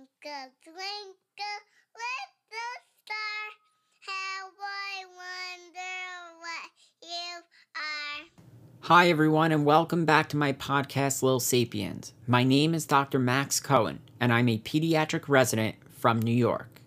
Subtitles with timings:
[0.00, 1.60] Twinkle, twinkle,
[1.94, 3.44] little star,
[4.06, 6.70] how I wonder what
[7.02, 7.42] you
[7.76, 8.24] are.
[8.80, 12.14] Hi, everyone, and welcome back to my podcast, Little Sapiens.
[12.26, 13.18] My name is Dr.
[13.18, 16.79] Max Cohen, and I'm a pediatric resident from New York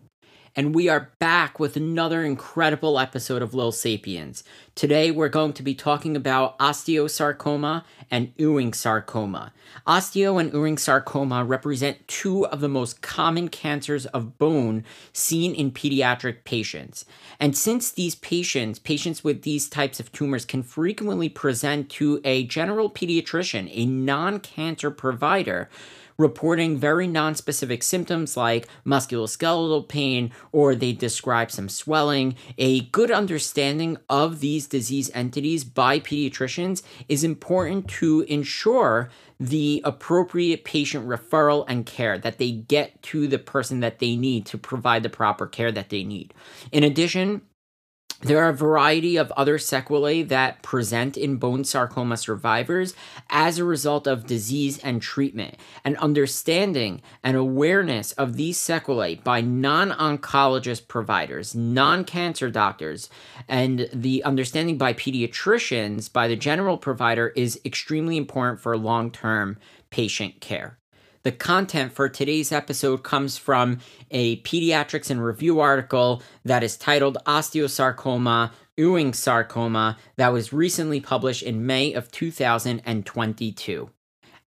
[0.56, 4.44] and we are back with another incredible episode of Lil Sapiens.
[4.76, 9.52] Today, we're going to be talking about osteosarcoma and Ewing sarcoma.
[9.88, 15.72] Osteo and Ewing sarcoma represent two of the most common cancers of bone seen in
[15.72, 17.06] pediatric patients.
[17.40, 22.44] And since these patients, patients with these types of tumors, can frequently present to a
[22.44, 25.68] general pediatrician, a non cancer provider,
[26.18, 32.36] reporting very nonspecific symptoms like musculoskeletal pain or they describe some swelling.
[32.58, 39.10] A good understanding of these disease entities by pediatricians is important to ensure
[39.40, 44.46] the appropriate patient referral and care that they get to the person that they need
[44.46, 46.34] to provide the proper care that they need.
[46.72, 47.42] In addition,
[48.24, 52.94] there are a variety of other sequelae that present in bone sarcoma survivors
[53.30, 55.56] as a result of disease and treatment.
[55.84, 63.10] And understanding and awareness of these sequelae by non oncologist providers, non cancer doctors,
[63.48, 69.58] and the understanding by pediatricians, by the general provider, is extremely important for long term
[69.90, 70.78] patient care.
[71.24, 73.78] The content for today's episode comes from
[74.12, 81.42] a Pediatrics in Review article that is titled Osteosarcoma Ewing Sarcoma that was recently published
[81.42, 83.90] in May of 2022.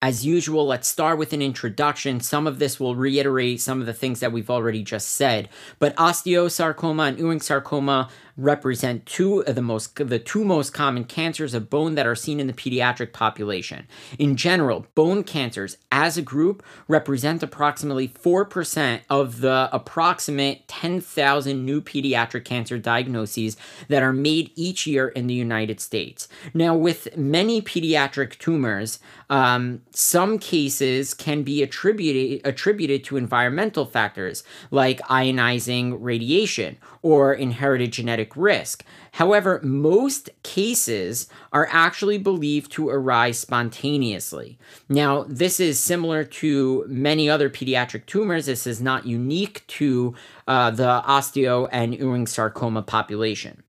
[0.03, 2.21] As usual, let's start with an introduction.
[2.21, 5.97] Some of this will reiterate some of the things that we've already just said, but
[5.97, 11.71] osteosarcoma and Ewing sarcoma represent two of the most the two most common cancers of
[11.71, 13.87] bone that are seen in the pediatric population.
[14.19, 21.81] In general, bone cancers as a group represent approximately 4% of the approximate 10,000 new
[21.81, 23.57] pediatric cancer diagnoses
[23.89, 26.29] that are made each year in the United States.
[26.53, 28.99] Now, with many pediatric tumors,
[29.31, 37.93] um, some cases can be attributed attributed to environmental factors like ionizing radiation or inherited
[37.93, 38.85] genetic risk.
[39.13, 44.59] However, most cases are actually believed to arise spontaneously.
[44.89, 48.47] Now, this is similar to many other pediatric tumors.
[48.47, 50.15] This is not unique to
[50.49, 53.63] uh, the osteo and Ewing sarcoma population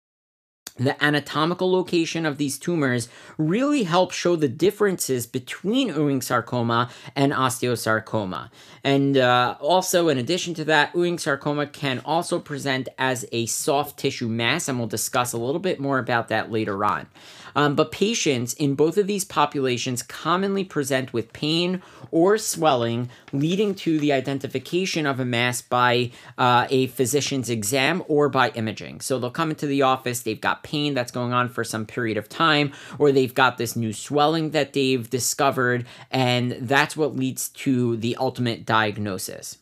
[0.77, 7.33] the anatomical location of these tumors really helps show the differences between Ewing sarcoma and
[7.33, 8.49] osteosarcoma.
[8.83, 13.97] And uh, also, in addition to that, Ewing sarcoma can also present as a soft
[13.97, 17.07] tissue mass, and we'll discuss a little bit more about that later on.
[17.57, 21.81] Um, but patients in both of these populations commonly present with pain
[22.11, 28.29] or swelling, leading to the identification of a mass by uh, a physician's exam or
[28.29, 29.01] by imaging.
[29.01, 32.17] So they'll come into the office, they've got pain that's going on for some period
[32.17, 37.49] of time, or they've got this new swelling that they've discovered, and that's what leads
[37.49, 39.57] to the ultimate diagnosis.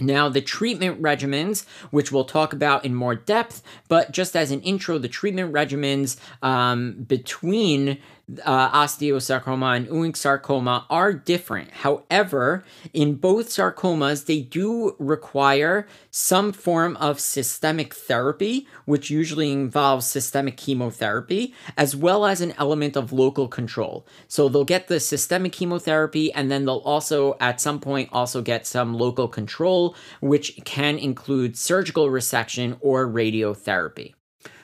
[0.00, 4.60] Now, the treatment regimens, which we'll talk about in more depth, but just as an
[4.62, 7.98] intro, the treatment regimens um, between
[8.44, 11.70] uh, osteosarcoma and Ewing sarcoma are different.
[11.70, 20.06] However, in both sarcomas, they do require some form of systemic therapy, which usually involves
[20.06, 24.06] systemic chemotherapy, as well as an element of local control.
[24.28, 28.66] So they'll get the systemic chemotherapy, and then they'll also, at some point, also get
[28.66, 34.14] some local control, which can include surgical resection or radiotherapy.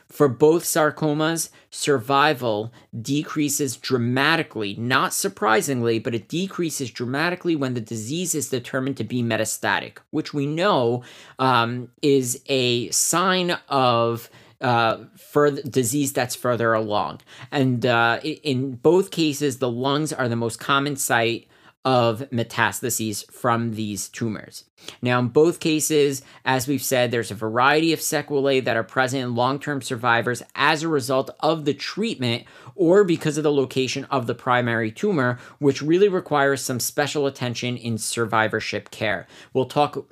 [0.09, 8.35] For both sarcomas, survival decreases dramatically, not surprisingly, but it decreases dramatically when the disease
[8.35, 11.03] is determined to be metastatic, which we know
[11.39, 14.31] um, is a sign of
[14.61, 17.21] uh, further disease that's further along.
[17.51, 21.49] And uh, in both cases, the lungs are the most common site
[21.85, 24.65] of metastases from these tumors.
[25.03, 29.23] Now, in both cases, as we've said, there's a variety of sequelae that are present
[29.23, 34.05] in long term survivors as a result of the treatment or because of the location
[34.11, 39.27] of the primary tumor, which really requires some special attention in survivorship care.
[39.55, 40.07] We'll talk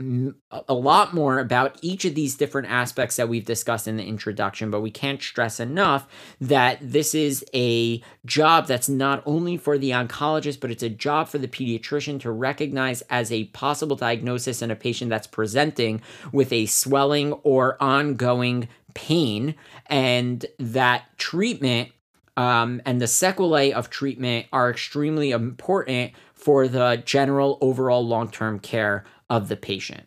[0.68, 4.70] a lot more about each of these different aspects that we've discussed in the introduction,
[4.70, 6.06] but we can't stress enough
[6.40, 11.28] that this is a job that's not only for the oncologist, but it's a job
[11.28, 16.02] for the pediatrician to recognize as a possible diagnosis in a patient that's presenting
[16.32, 19.54] with a swelling or ongoing pain,
[19.86, 21.90] and that treatment
[22.36, 28.58] um, and the sequelae of treatment are extremely important for the general overall long term
[28.58, 30.06] care of the patient.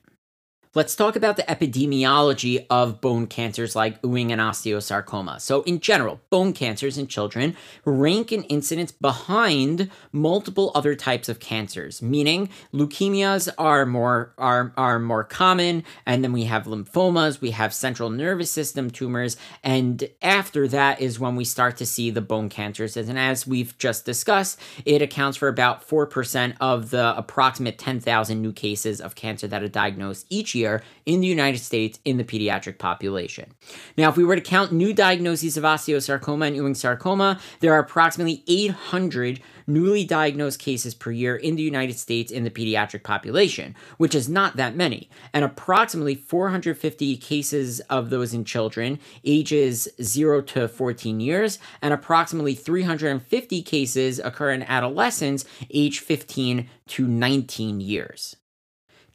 [0.77, 5.41] Let's talk about the epidemiology of bone cancers like Ewing and osteosarcoma.
[5.41, 11.39] So, in general, bone cancers in children rank in incidence behind multiple other types of
[11.39, 17.49] cancers, meaning leukemias are more are, are more common, and then we have lymphomas, we
[17.49, 22.21] have central nervous system tumors, and after that is when we start to see the
[22.21, 22.95] bone cancers.
[22.95, 28.53] And as we've just discussed, it accounts for about 4% of the approximate 10,000 new
[28.53, 32.23] cases of cancer that are diagnosed each year year in the United States in the
[32.23, 33.53] pediatric population.
[33.97, 37.79] Now, if we were to count new diagnoses of osteosarcoma and Ewing sarcoma, there are
[37.79, 43.75] approximately 800 newly diagnosed cases per year in the United States in the pediatric population,
[43.97, 50.41] which is not that many, and approximately 450 cases of those in children ages 0
[50.41, 58.37] to 14 years, and approximately 350 cases occur in adolescents age 15 to 19 years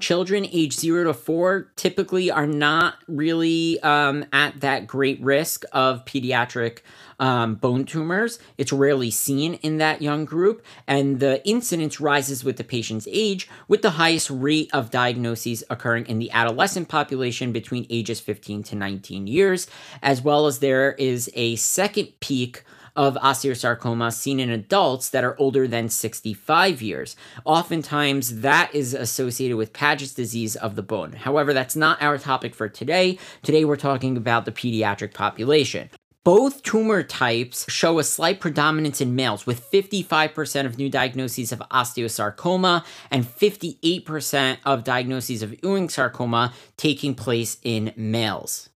[0.03, 6.05] children age zero to four typically are not really um, at that great risk of
[6.05, 6.81] pediatric
[7.21, 8.41] um, bone tumors.
[8.59, 13.49] It's rarely seen in that young group, and the incidence rises with the patient's age,
[13.69, 18.77] with the highest rate of diagnoses occurring in the adolescent population between ages 15 to
[18.77, 19.69] 19 years,
[20.03, 22.65] as well as there is a second peak
[22.97, 27.17] of osteosarcoma seen in adults that are older than 65 years.
[27.45, 31.13] Oftentimes, that is associated with Paget's disease of the bone.
[31.13, 33.19] However, that's not our topic for today.
[33.43, 35.91] Today, we're talking about the pediatric population.
[36.25, 41.59] Both tumor types show a slight predominance in males, with 55% of new diagnoses of
[41.73, 48.69] osteosarcoma and 58% of diagnoses of Ewing sarcoma taking place in males.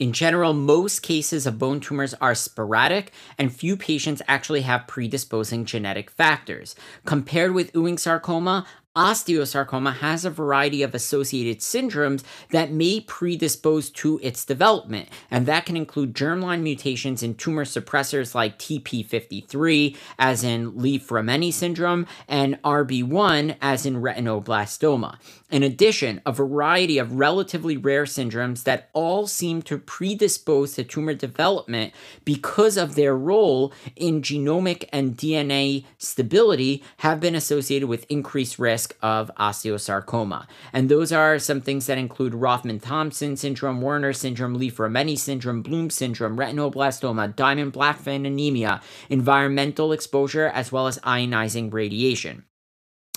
[0.00, 5.66] In general, most cases of bone tumors are sporadic, and few patients actually have predisposing
[5.66, 6.74] genetic factors.
[7.04, 8.66] Compared with Ewing sarcoma,
[8.96, 15.64] Osteosarcoma has a variety of associated syndromes that may predispose to its development, and that
[15.64, 23.56] can include germline mutations in tumor suppressors like TP53, as in Li-Fraumeni syndrome, and RB1,
[23.62, 25.18] as in retinoblastoma.
[25.52, 31.14] In addition, a variety of relatively rare syndromes that all seem to predispose to tumor
[31.14, 31.92] development
[32.24, 38.79] because of their role in genomic and DNA stability have been associated with increased risk
[38.80, 40.46] risk of osteosarcoma.
[40.72, 46.38] And those are some things that include Rothmund-Thomson syndrome, Werner syndrome, Li-Fraumeni syndrome, Bloom syndrome,
[46.38, 48.80] retinoblastoma, diamond blackfan anemia,
[49.10, 52.44] environmental exposure, as well as ionizing radiation.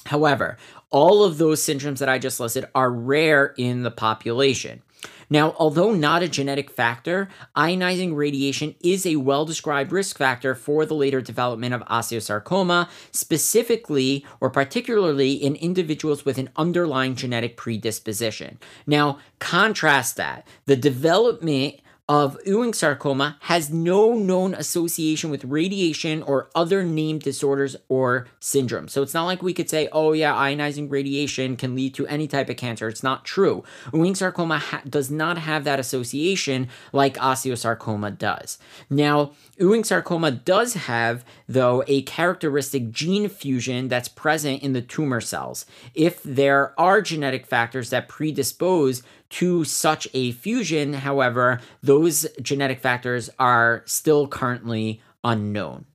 [0.08, 0.58] However,
[0.90, 4.82] all of those syndromes that I just listed are rare in the population.
[5.30, 10.86] Now, although not a genetic factor, ionizing radiation is a well described risk factor for
[10.86, 18.60] the later development of osteosarcoma, specifically or particularly in individuals with an underlying genetic predisposition.
[18.86, 20.48] Now, contrast that.
[20.66, 21.80] The development
[22.10, 28.90] of Ewing sarcoma has no known association with radiation or other named disorders or syndromes.
[28.90, 32.28] So it's not like we could say, oh, yeah, ionizing radiation can lead to any
[32.28, 32.90] type of cancer.
[32.90, 33.64] It's not true.
[33.94, 38.58] Ewing sarcoma ha- does not have that association like osteosarcoma does.
[38.90, 45.22] Now, Ewing sarcoma does have, though, a characteristic gene fusion that's present in the tumor
[45.22, 45.66] cells.
[45.94, 53.32] If there are genetic factors that predispose to such a fusion, however, those genetic factors
[53.40, 55.86] are still currently unknown.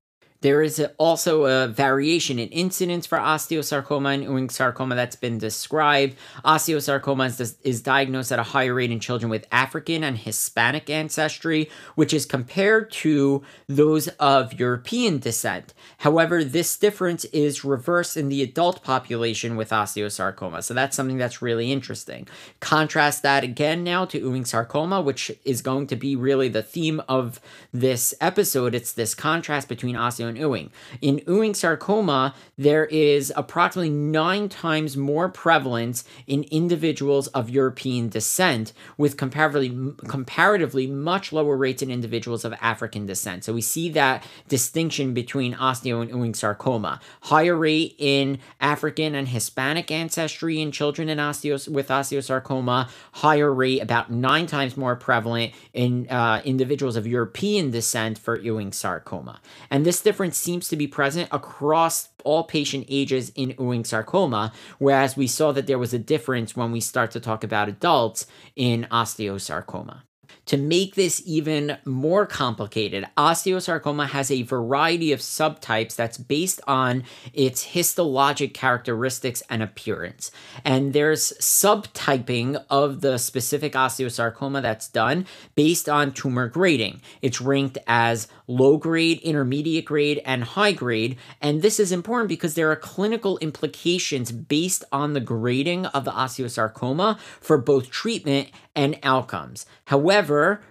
[0.40, 6.16] There is also a variation in incidence for osteosarcoma and Ewing sarcoma that's been described.
[6.44, 11.68] Osteosarcoma is, is, diagnosed at a higher rate in children with African and Hispanic ancestry,
[11.96, 15.74] which is compared to those of European descent.
[15.98, 21.42] However, this difference is reversed in the adult population with osteosarcoma, so that's something that's
[21.42, 22.28] really interesting.
[22.60, 27.02] Contrast that again now to Ewing sarcoma, which is going to be really the theme
[27.08, 27.40] of
[27.72, 28.74] this episode.
[28.74, 30.70] It's this contrast between osteo and Ewing.
[31.00, 38.72] In Ewing sarcoma, there is approximately nine times more prevalence in individuals of European descent,
[38.96, 43.44] with comparatively, comparatively much lower rates in individuals of African descent.
[43.44, 47.00] So we see that distinction between osteo and Ewing sarcoma.
[47.22, 53.82] Higher rate in African and Hispanic ancestry in children in osteos- with osteosarcoma, higher rate,
[53.82, 59.40] about nine times more prevalent in uh, individuals of European descent for Ewing sarcoma.
[59.70, 64.52] And this difference difference seems to be present across all patient ages in Ewing sarcoma,
[64.78, 68.26] whereas we saw that there was a difference when we start to talk about adults
[68.56, 70.02] in osteosarcoma.
[70.46, 77.04] To make this even more complicated, osteosarcoma has a variety of subtypes that's based on
[77.34, 80.30] its histologic characteristics and appearance.
[80.64, 87.02] And there's subtyping of the specific osteosarcoma that's done based on tumor grading.
[87.20, 91.18] It's ranked as low grade, intermediate grade, and high grade.
[91.42, 96.12] And this is important because there are clinical implications based on the grading of the
[96.12, 99.66] osteosarcoma for both treatment and outcomes.
[99.86, 100.17] However,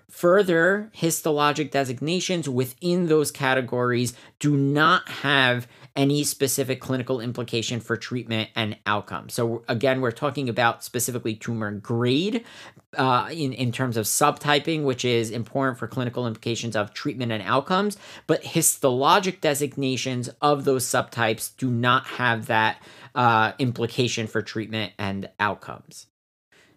[0.10, 8.50] further histologic designations within those categories do not have any specific clinical implication for treatment
[8.56, 9.30] and outcome.
[9.30, 12.46] So again, we're talking about specifically tumor grade
[12.96, 17.42] uh, in, in terms of subtyping, which is important for clinical implications of treatment and
[17.44, 22.82] outcomes, but histologic designations of those subtypes do not have that
[23.16, 26.06] uh, implication for treatment and outcomes.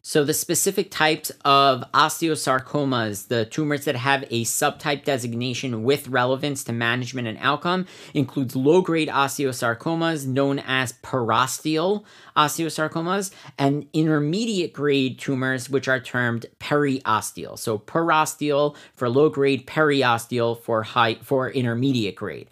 [0.03, 6.65] So, the specific types of osteosarcomas, the tumors that have a subtype designation with relevance
[6.65, 12.05] to management and outcome, includes low grade osteosarcomas known as parosteal
[12.35, 17.59] osteosarcomas and intermediate grade tumors, which are termed periosteal.
[17.59, 22.49] So, parosteal for low grade, periosteal for high for intermediate grade.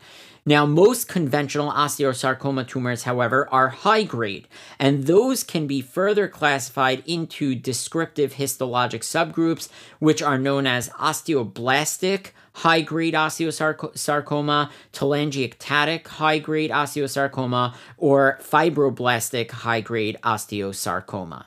[0.49, 7.03] Now, most conventional osteosarcoma tumors, however, are high grade, and those can be further classified
[7.05, 16.71] into descriptive histologic subgroups, which are known as osteoblastic high grade osteosarcoma, telangiectatic high grade
[16.71, 21.45] osteosarcoma, or fibroblastic high grade osteosarcoma.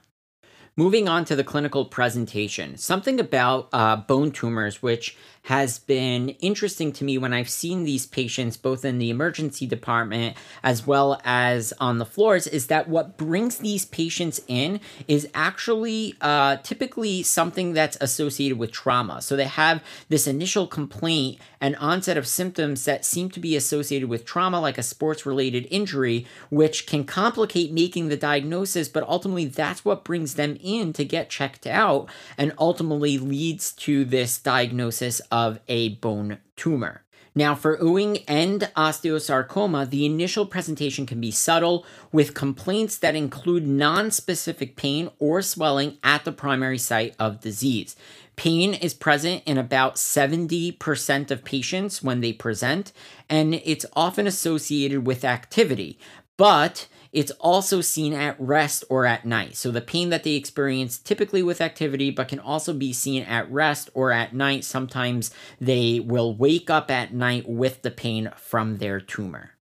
[0.77, 6.91] Moving on to the clinical presentation, something about uh, bone tumors, which has been interesting
[6.93, 11.73] to me when I've seen these patients both in the emergency department as well as
[11.79, 17.73] on the floors is that what brings these patients in is actually uh, typically something
[17.73, 19.21] that's associated with trauma.
[19.21, 24.09] So they have this initial complaint and onset of symptoms that seem to be associated
[24.09, 29.45] with trauma, like a sports related injury, which can complicate making the diagnosis, but ultimately
[29.45, 35.21] that's what brings them in to get checked out and ultimately leads to this diagnosis
[35.31, 37.03] of a bone tumor.
[37.33, 43.65] Now, for Ewing and osteosarcoma, the initial presentation can be subtle with complaints that include
[43.65, 47.95] non-specific pain or swelling at the primary site of disease.
[48.35, 52.91] Pain is present in about 70% of patients when they present,
[53.29, 55.97] and it's often associated with activity.
[56.35, 59.55] But it's also seen at rest or at night.
[59.55, 63.51] So the pain that they experience typically with activity, but can also be seen at
[63.51, 64.63] rest or at night.
[64.63, 69.51] Sometimes they will wake up at night with the pain from their tumor.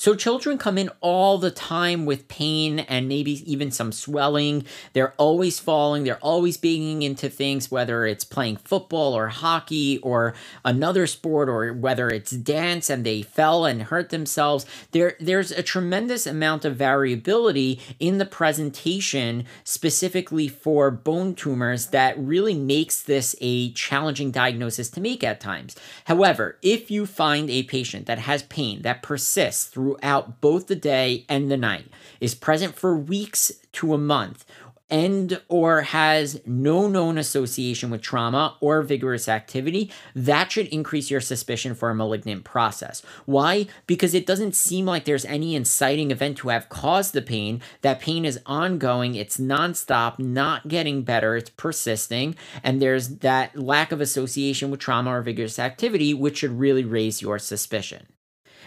[0.00, 4.64] So children come in all the time with pain and maybe even some swelling.
[4.92, 10.34] They're always falling, they're always banging into things, whether it's playing football or hockey or
[10.64, 14.64] another sport or whether it's dance and they fell and hurt themselves.
[14.92, 22.16] There, there's a tremendous amount of variability in the presentation specifically for bone tumors that
[22.16, 25.74] really makes this a challenging diagnosis to make at times.
[26.04, 30.76] However, if you find a patient that has pain that persists through throughout both the
[30.76, 31.86] day and the night,
[32.20, 34.44] is present for weeks to a month,
[34.90, 41.20] and or has no known association with trauma or vigorous activity, that should increase your
[41.20, 43.02] suspicion for a malignant process.
[43.26, 43.66] Why?
[43.86, 47.60] Because it doesn't seem like there's any inciting event to have caused the pain.
[47.82, 53.92] That pain is ongoing, it's nonstop, not getting better, it's persisting, and there's that lack
[53.92, 58.06] of association with trauma or vigorous activity, which should really raise your suspicion.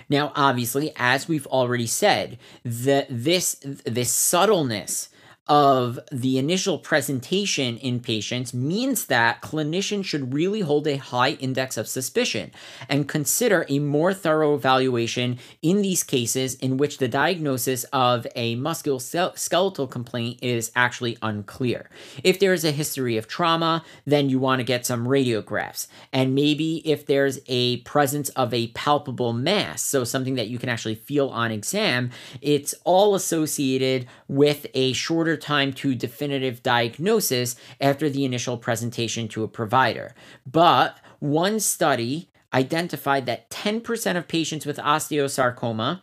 [0.10, 3.56] Now, obviously, as we've already said, the, this,
[3.86, 5.10] this subtleness
[5.52, 11.76] of the initial presentation in patients means that clinicians should really hold a high index
[11.76, 12.50] of suspicion
[12.88, 18.56] and consider a more thorough evaluation in these cases in which the diagnosis of a
[18.56, 21.90] musculoskeletal complaint is actually unclear.
[22.24, 25.88] If there is a history of trauma, then you want to get some radiographs.
[26.14, 30.70] And maybe if there's a presence of a palpable mass, so something that you can
[30.70, 38.10] actually feel on exam, it's all associated with a shorter time to definitive diagnosis after
[38.10, 40.16] the initial presentation to a provider.
[40.50, 46.02] But one study identified that 10% of patients with osteosarcoma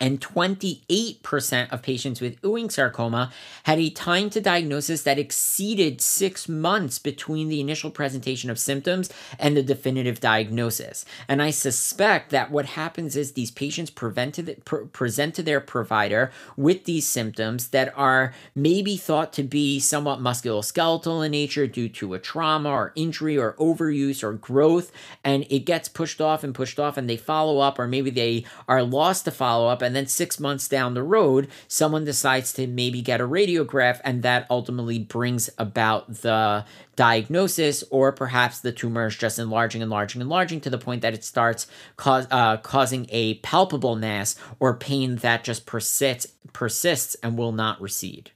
[0.00, 3.32] and 28% of patients with Ewing sarcoma
[3.64, 9.10] had a time to diagnosis that exceeded six months between the initial presentation of symptoms
[9.38, 11.04] and the definitive diagnosis.
[11.26, 16.30] And I suspect that what happens is these patients prevented, pr- present to their provider
[16.56, 22.14] with these symptoms that are maybe thought to be somewhat musculoskeletal in nature due to
[22.14, 24.92] a trauma or injury or overuse or growth,
[25.24, 28.44] and it gets pushed off and pushed off, and they follow up, or maybe they
[28.68, 32.66] are lost to follow up and then six months down the road, someone decides to
[32.66, 36.64] maybe get a radiograph, and that ultimately brings about the
[36.96, 41.02] diagnosis, or perhaps the tumor is just enlarging, and enlarging, and enlarging to the point
[41.02, 41.66] that it starts
[41.96, 47.80] cause, uh, causing a palpable mass or pain that just persists, persists and will not
[47.80, 48.30] recede.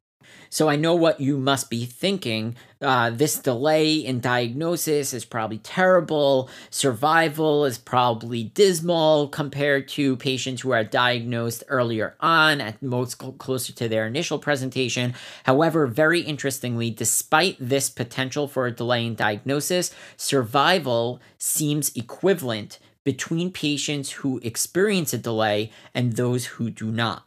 [0.53, 2.57] So I know what you must be thinking.
[2.79, 6.51] Uh, this delay in diagnosis is probably terrible.
[6.69, 13.33] Survival is probably dismal compared to patients who are diagnosed earlier on, at most cl-
[13.33, 15.15] closer to their initial presentation.
[15.45, 23.53] However, very interestingly, despite this potential for a delay in diagnosis, survival seems equivalent between
[23.53, 27.25] patients who experience a delay and those who do not.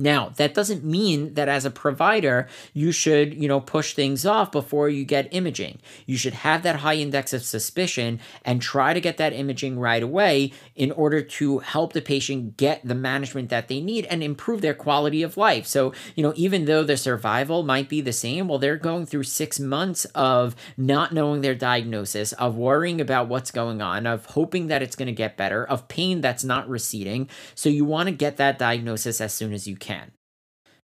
[0.00, 4.50] Now, that doesn't mean that as a provider, you should, you know, push things off
[4.50, 5.78] before you get imaging.
[6.06, 10.02] You should have that high index of suspicion and try to get that imaging right
[10.02, 14.62] away in order to help the patient get the management that they need and improve
[14.62, 15.66] their quality of life.
[15.66, 19.24] So, you know, even though the survival might be the same, well, they're going through
[19.24, 24.68] six months of not knowing their diagnosis, of worrying about what's going on, of hoping
[24.68, 27.28] that it's going to get better, of pain that's not receding.
[27.54, 30.12] So, you want to get that diagnosis as soon as you can can.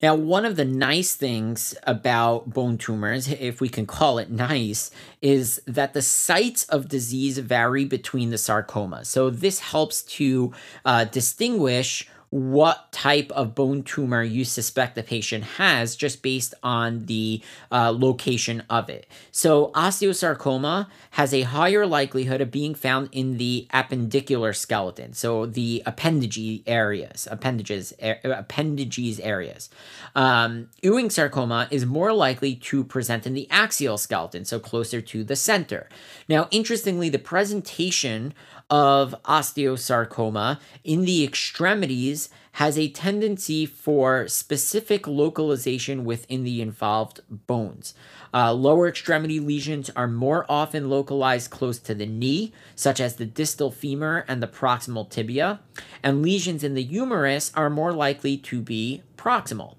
[0.02, 4.92] Now, one of the nice things about bone tumors, if we can call it nice,
[5.22, 9.04] is that the sites of disease vary between the sarcoma.
[9.04, 10.54] So, this helps to
[10.86, 17.06] uh, distinguish what type of bone tumor you suspect the patient has just based on
[17.06, 19.08] the uh, location of it.
[19.32, 25.82] So, osteosarcoma has a higher likelihood of being found in the appendicular skeleton, so the
[25.86, 29.70] appendage areas, appendages, er, appendages areas.
[30.16, 35.24] Um, Ewing sarcoma is more likely to present in the axial skeleton, so closer to
[35.24, 35.90] the center.
[36.28, 38.34] Now, interestingly, the presentation
[38.70, 47.94] of osteosarcoma in the extremities has a tendency for specific localization within the involved bones.
[48.34, 53.26] Uh, lower extremity lesions are more often localized close to the knee, such as the
[53.26, 55.60] distal femur and the proximal tibia,
[56.04, 59.76] and lesions in the humerus are more likely to be proximal.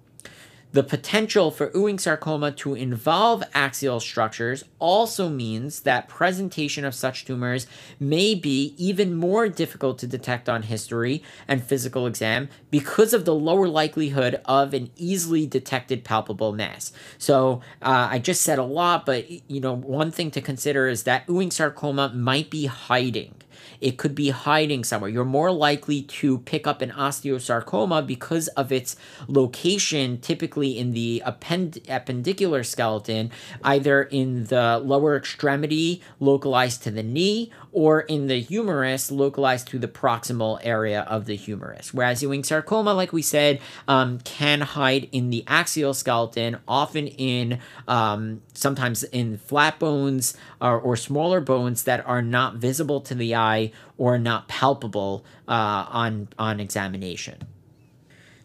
[0.73, 7.25] The potential for Ewing sarcoma to involve axial structures also means that presentation of such
[7.25, 7.67] tumors
[7.99, 13.35] may be even more difficult to detect on history and physical exam because of the
[13.35, 16.93] lower likelihood of an easily detected palpable mass.
[17.19, 21.03] So uh, I just said a lot, but you know one thing to consider is
[21.03, 23.35] that Ewing sarcoma might be hiding
[23.81, 25.11] it could be hiding somewhere.
[25.11, 31.23] You're more likely to pick up an osteosarcoma because of its location, typically in the
[31.25, 33.31] append- appendicular skeleton,
[33.65, 39.79] either in the lower extremity localized to the knee or in the humerus localized to
[39.79, 41.95] the proximal area of the humerus.
[41.95, 47.61] Whereas Ewing sarcoma, like we said, um, can hide in the axial skeleton, often in
[47.87, 53.35] um, sometimes in flat bones or, or, smaller bones that are not visible to the
[53.35, 57.47] eye or not palpable uh, on on examination.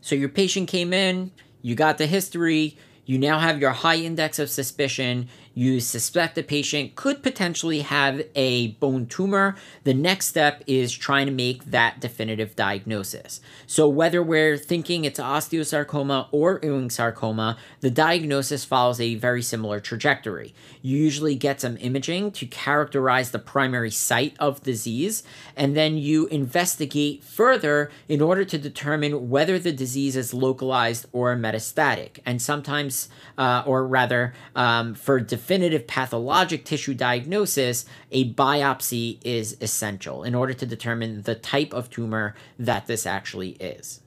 [0.01, 4.39] So your patient came in, you got the history, you now have your high index
[4.39, 5.29] of suspicion.
[5.57, 9.55] You suspect the patient could potentially have a bone tumor.
[9.85, 13.39] The next step is trying to make that definitive diagnosis.
[13.65, 19.79] So, whether we're thinking it's osteosarcoma or Ewing sarcoma, the diagnosis follows a very similar
[19.79, 20.53] trajectory.
[20.81, 25.23] You usually get some imaging to characterize the primary site of disease,
[25.55, 31.33] and then you investigate further in order to determine whether the disease is localized or
[31.37, 32.19] metastatic.
[32.25, 35.44] And sometimes, uh, or rather, um, for definitive
[35.87, 42.35] pathologic tissue diagnosis, a biopsy is essential in order to determine the type of tumor
[42.59, 44.01] that this actually is.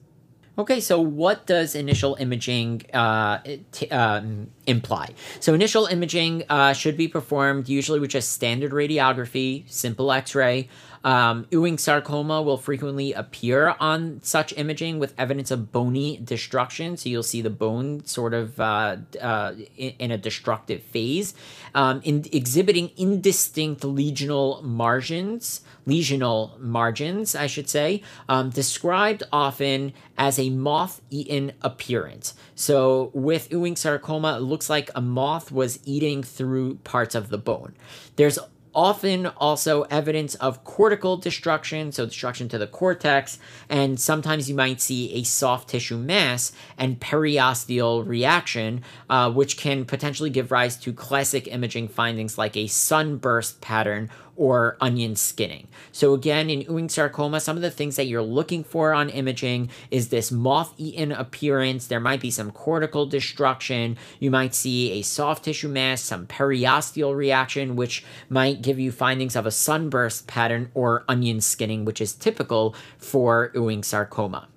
[0.59, 3.39] Okay, so what does initial imaging uh,
[3.71, 5.07] t- um, imply?
[5.39, 10.67] So, initial imaging uh, should be performed usually with just standard radiography, simple x ray,
[11.03, 16.97] Um, Ewing sarcoma will frequently appear on such imaging with evidence of bony destruction.
[16.97, 21.33] So you'll see the bone sort of uh, uh, in, a destructive phase,
[21.73, 30.37] um, in exhibiting indistinct lesional margins, lesional margins, I should say, um, described often as
[30.37, 32.33] a moth-eaten appearance.
[32.55, 37.37] So with Ewing sarcoma, it looks like a moth was eating through parts of the
[37.37, 37.75] bone.
[38.17, 38.37] There's
[38.79, 43.37] often also evidence of cortical destruction, so destruction to the cortex,
[43.67, 49.83] and sometimes you might see a soft tissue mass and periosteal reaction, uh, which can
[49.83, 55.67] potentially give rise to classic imaging findings like a sunburst pattern or onion skinning.
[55.91, 59.69] So again, in Ewing sarcoma, some of the things that you're looking for on imaging
[59.91, 61.87] is this moth-eaten appearance.
[61.87, 63.97] There might be some cortical destruction.
[64.19, 69.35] You might see a soft tissue mass, some periosteal reaction, which might give you findings
[69.35, 74.47] of a sunburst pattern or onion skinning, which is typical for Ewing sarcoma.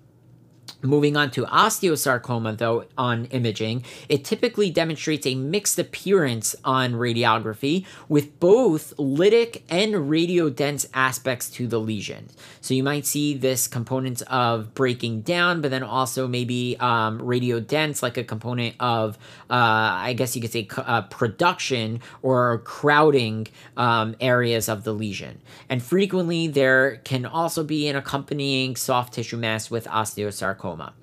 [0.85, 7.87] Moving on to osteosarcoma, though, on imaging, it typically demonstrates a mixed appearance on radiography
[8.09, 12.29] with both lytic and radiodense aspects to the lesion.
[12.61, 18.03] So you might see this component of breaking down, but then also maybe um, radiodense,
[18.03, 19.17] like a component of,
[19.49, 19.55] uh,
[20.09, 25.43] I guess you could say, uh, production or crowding um, areas of the lesion.
[25.69, 31.02] And frequently, there can also be an accompanying soft tissue mass with osteosarcoma sarcoma.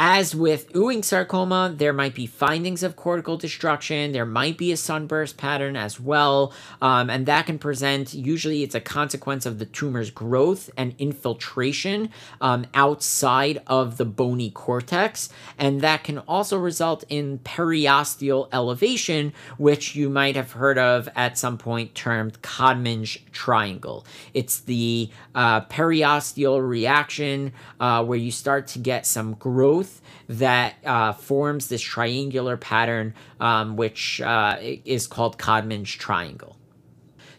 [0.00, 4.12] As with Ewing sarcoma, there might be findings of cortical destruction.
[4.12, 6.52] There might be a sunburst pattern as well.
[6.80, 12.10] Um, and that can present, usually, it's a consequence of the tumor's growth and infiltration
[12.40, 15.30] um, outside of the bony cortex.
[15.58, 21.36] And that can also result in periosteal elevation, which you might have heard of at
[21.36, 24.06] some point termed Codman's triangle.
[24.32, 29.87] It's the uh, periosteal reaction uh, where you start to get some growth
[30.28, 36.57] that uh, forms this triangular pattern, um, which uh, is called Codman's triangle.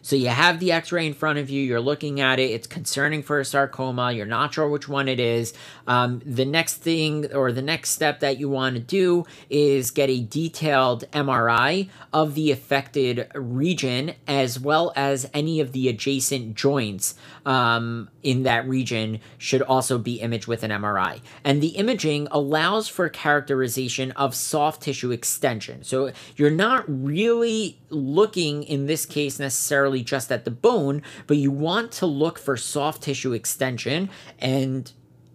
[0.02, 3.22] So you have the x-ray in front of you, you're looking at it, it's concerning
[3.22, 5.52] for a sarcoma, you're not sure which one it is.
[5.86, 10.08] Um, the next thing or the next step that you want to do is get
[10.08, 17.14] a detailed MRI of the affected region as well as any of the adjacent joints
[17.44, 21.20] um, in that region should also be imaged with an MRI.
[21.44, 25.84] And the imaging allows for characterization of soft tissue extension.
[25.84, 31.50] So you're not really looking in this case necessarily just at the bone, but you
[31.50, 34.92] want to look for soft tissue extension and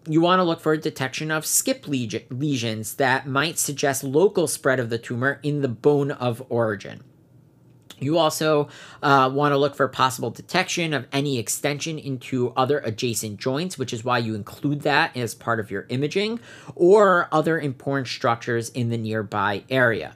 [0.08, 4.80] you want to look for a detection of skip lesions that might suggest local spread
[4.80, 7.04] of the tumor in the bone of origin.
[8.00, 8.68] You also
[9.02, 13.94] uh, want to look for possible detection of any extension into other adjacent joints, which
[13.94, 16.40] is why you include that as part of your imaging,
[16.76, 20.16] or other important structures in the nearby area.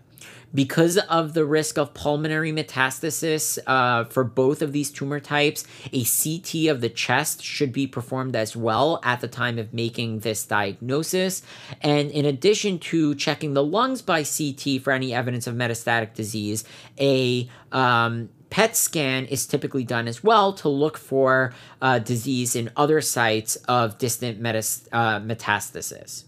[0.53, 6.03] Because of the risk of pulmonary metastasis uh, for both of these tumor types, a
[6.03, 10.45] CT of the chest should be performed as well at the time of making this
[10.45, 11.43] diagnosis.
[11.81, 16.63] And in addition to checking the lungs by CT for any evidence of metastatic disease,
[16.99, 22.71] a um, PET scan is typically done as well to look for uh, disease in
[22.75, 26.23] other sites of distant metas- uh, metastasis.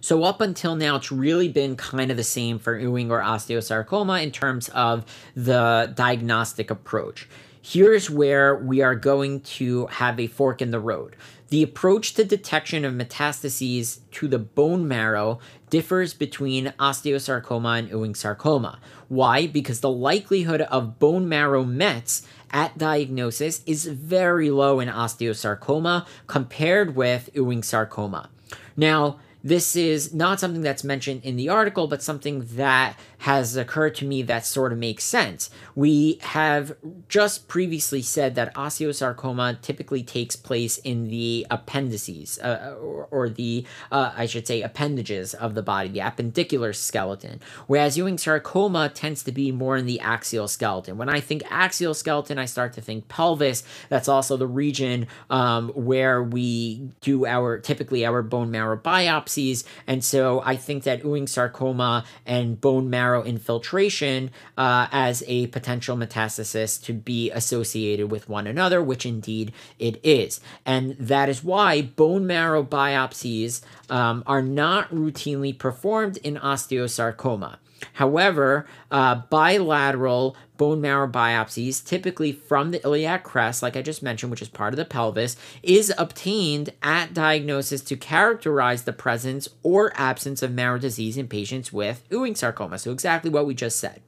[0.00, 4.22] So up until now, it's really been kind of the same for Ewing or osteosarcoma
[4.22, 7.28] in terms of the diagnostic approach.
[7.60, 11.16] Here's where we are going to have a fork in the road.
[11.48, 15.38] The approach to detection of metastases to the bone marrow
[15.70, 18.78] differs between osteosarcoma and Ewing sarcoma.
[19.08, 19.46] Why?
[19.46, 26.94] Because the likelihood of bone marrow mets at diagnosis is very low in osteosarcoma compared
[26.94, 28.30] with Ewing sarcoma.
[28.76, 33.94] Now, this is not something that's mentioned in the article, but something that has occurred
[33.96, 35.50] to me that sort of makes sense.
[35.74, 36.76] We have
[37.08, 43.66] just previously said that osteosarcoma typically takes place in the appendices, uh, or, or, the,
[43.90, 49.22] uh, I should say, appendages of the body, the appendicular skeleton, whereas Ewing sarcoma tends
[49.24, 50.96] to be more in the axial skeleton.
[50.96, 53.64] When I think axial skeleton, I start to think pelvis.
[53.88, 60.04] That's also the region um, where we do our typically our bone marrow biopsies, and
[60.04, 65.96] so I think that Ewing sarcoma and bone marrow marrow infiltration uh, as a potential
[65.96, 70.40] metastasis to be associated with one another, which indeed it is.
[70.66, 77.56] And that is why bone marrow biopsies um, are not routinely performed in osteosarcoma.
[77.94, 84.30] However, uh, bilateral bone marrow biopsies, typically from the iliac crest, like I just mentioned,
[84.30, 89.92] which is part of the pelvis, is obtained at diagnosis to characterize the presence or
[89.94, 92.78] absence of marrow disease in patients with Ewing sarcoma.
[92.78, 94.02] So, exactly what we just said.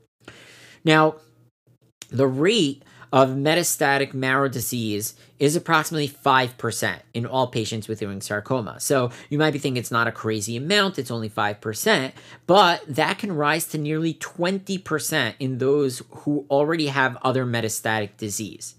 [0.85, 1.17] Now,
[2.11, 8.79] the rate of metastatic marrow disease is approximately 5% in all patients with Ewing sarcoma.
[8.79, 12.13] So you might be thinking it's not a crazy amount, it's only 5%,
[12.47, 18.75] but that can rise to nearly 20% in those who already have other metastatic disease.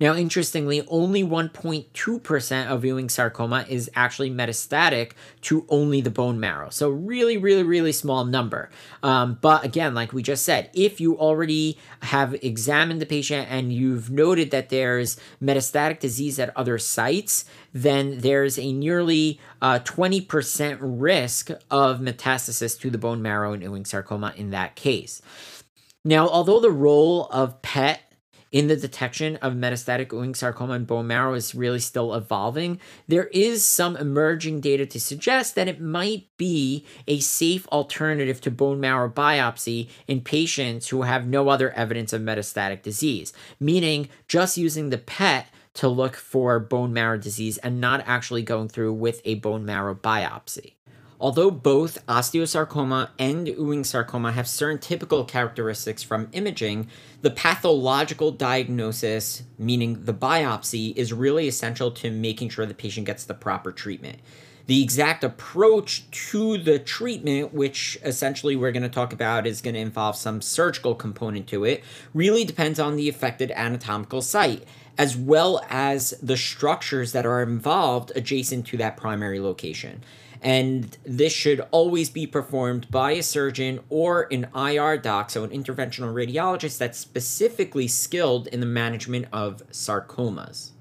[0.00, 6.70] Now, interestingly, only 1.2% of Ewing sarcoma is actually metastatic to only the bone marrow.
[6.70, 8.70] So, really, really, really small number.
[9.02, 13.72] Um, but again, like we just said, if you already have examined the patient and
[13.72, 20.78] you've noted that there's metastatic disease at other sites, then there's a nearly uh, 20%
[20.80, 25.22] risk of metastasis to the bone marrow in Ewing sarcoma in that case.
[26.06, 28.02] Now, although the role of PET
[28.54, 33.26] in the detection of metastatic Ewing sarcoma and bone marrow is really still evolving, there
[33.32, 38.78] is some emerging data to suggest that it might be a safe alternative to bone
[38.78, 44.90] marrow biopsy in patients who have no other evidence of metastatic disease, meaning just using
[44.90, 49.34] the PET to look for bone marrow disease and not actually going through with a
[49.34, 50.74] bone marrow biopsy.
[51.20, 56.88] Although both osteosarcoma and Ewing sarcoma have certain typical characteristics from imaging,
[57.22, 63.24] the pathological diagnosis, meaning the biopsy, is really essential to making sure the patient gets
[63.24, 64.18] the proper treatment.
[64.66, 69.74] The exact approach to the treatment, which essentially we're going to talk about, is going
[69.74, 74.64] to involve some surgical component to it, really depends on the affected anatomical site,
[74.96, 80.02] as well as the structures that are involved adjacent to that primary location
[80.44, 85.50] and this should always be performed by a surgeon or an IR doc, so an
[85.50, 90.72] interventional radiologist that's specifically skilled in the management of sarcomas.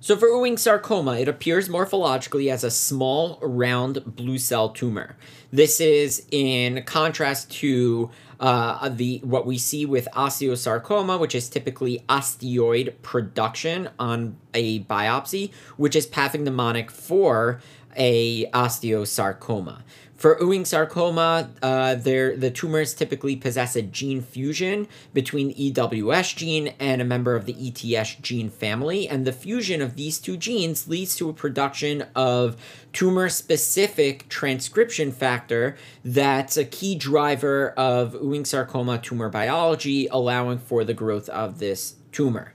[0.00, 5.16] So, for Ewing sarcoma, it appears morphologically as a small, round blue cell tumor.
[5.50, 12.04] This is in contrast to uh, the what we see with osteosarcoma, which is typically
[12.08, 17.60] osteoid production on a biopsy, which is pathognomonic for
[17.98, 19.82] a osteosarcoma.
[20.18, 26.74] For Ewing sarcoma, uh, the tumors typically possess a gene fusion between the EWS gene
[26.80, 30.88] and a member of the ETS gene family, and the fusion of these two genes
[30.88, 32.56] leads to a production of
[32.92, 40.82] tumor specific transcription factor that's a key driver of Ewing sarcoma tumor biology, allowing for
[40.82, 42.54] the growth of this tumor.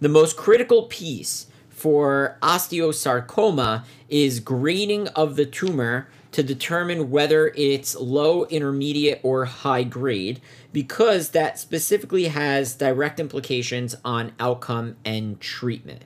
[0.00, 1.46] The most critical piece
[1.82, 9.82] for osteosarcoma is grading of the tumor to determine whether it's low, intermediate, or high
[9.82, 10.40] grade,
[10.72, 16.04] because that specifically has direct implications on outcome and treatment.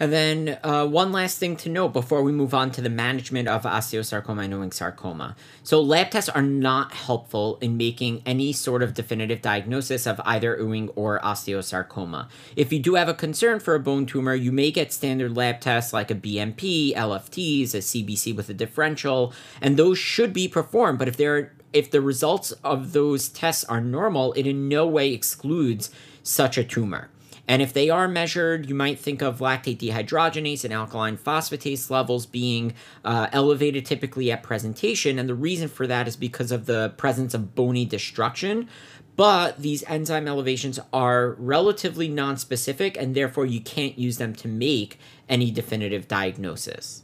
[0.00, 3.48] And then uh, one last thing to note before we move on to the management
[3.48, 5.34] of osteosarcoma and Ewing sarcoma.
[5.64, 10.56] So lab tests are not helpful in making any sort of definitive diagnosis of either
[10.56, 12.28] Ewing or osteosarcoma.
[12.54, 15.60] If you do have a concern for a bone tumor, you may get standard lab
[15.60, 20.98] tests like a BMP, LFTs, a CBC with a differential, and those should be performed.
[20.98, 25.12] But if they're if the results of those tests are normal, it in no way
[25.12, 25.90] excludes
[26.22, 27.10] such a tumor.
[27.48, 32.26] And if they are measured, you might think of lactate dehydrogenase and alkaline phosphatase levels
[32.26, 32.74] being
[33.06, 35.18] uh, elevated typically at presentation.
[35.18, 38.68] And the reason for that is because of the presence of bony destruction.
[39.16, 44.98] But these enzyme elevations are relatively nonspecific, and therefore you can't use them to make
[45.28, 47.02] any definitive diagnosis.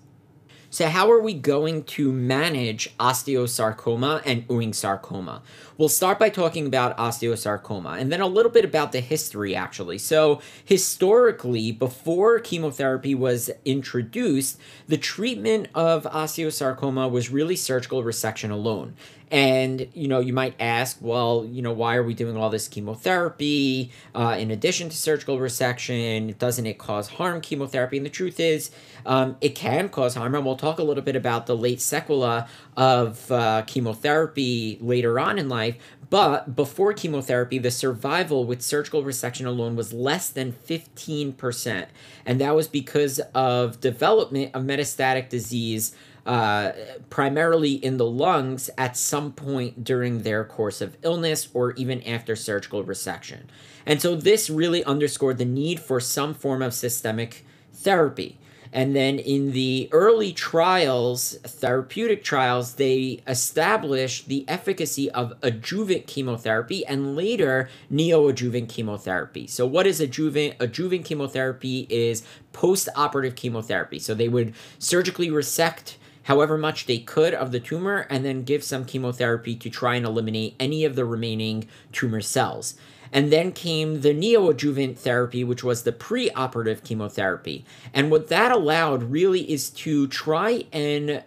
[0.74, 5.40] So, how are we going to manage osteosarcoma and Ewing sarcoma?
[5.78, 9.98] We'll start by talking about osteosarcoma and then a little bit about the history, actually.
[9.98, 14.58] So, historically, before chemotherapy was introduced,
[14.88, 18.96] the treatment of osteosarcoma was really surgical resection alone.
[19.34, 22.68] And, you know, you might ask, well, you know, why are we doing all this
[22.68, 26.38] chemotherapy uh, in addition to surgical resection?
[26.38, 27.96] Doesn't it cause harm, chemotherapy?
[27.96, 28.70] And the truth is,
[29.04, 30.36] um, it can cause harm.
[30.36, 35.36] And we'll talk a little bit about the late sequela of uh, chemotherapy later on
[35.40, 35.78] in life.
[36.10, 41.86] But before chemotherapy, the survival with surgical resection alone was less than 15%.
[42.24, 45.92] And that was because of development of metastatic disease
[46.26, 46.72] uh,
[47.10, 52.34] primarily in the lungs at some point during their course of illness or even after
[52.34, 53.42] surgical resection.
[53.86, 58.38] And so this really underscored the need for some form of systemic therapy.
[58.72, 66.84] And then in the early trials, therapeutic trials, they established the efficacy of adjuvant chemotherapy
[66.84, 69.46] and later neoadjuvant chemotherapy.
[69.46, 70.56] So, what is adjuvant?
[70.58, 74.00] Adjuvant chemotherapy is post operative chemotherapy.
[74.00, 78.62] So, they would surgically resect however much they could of the tumor and then give
[78.62, 82.74] some chemotherapy to try and eliminate any of the remaining tumor cells.
[83.12, 87.64] And then came the neoadjuvant therapy, which was the preoperative chemotherapy.
[87.92, 91.22] And what that allowed really is to try and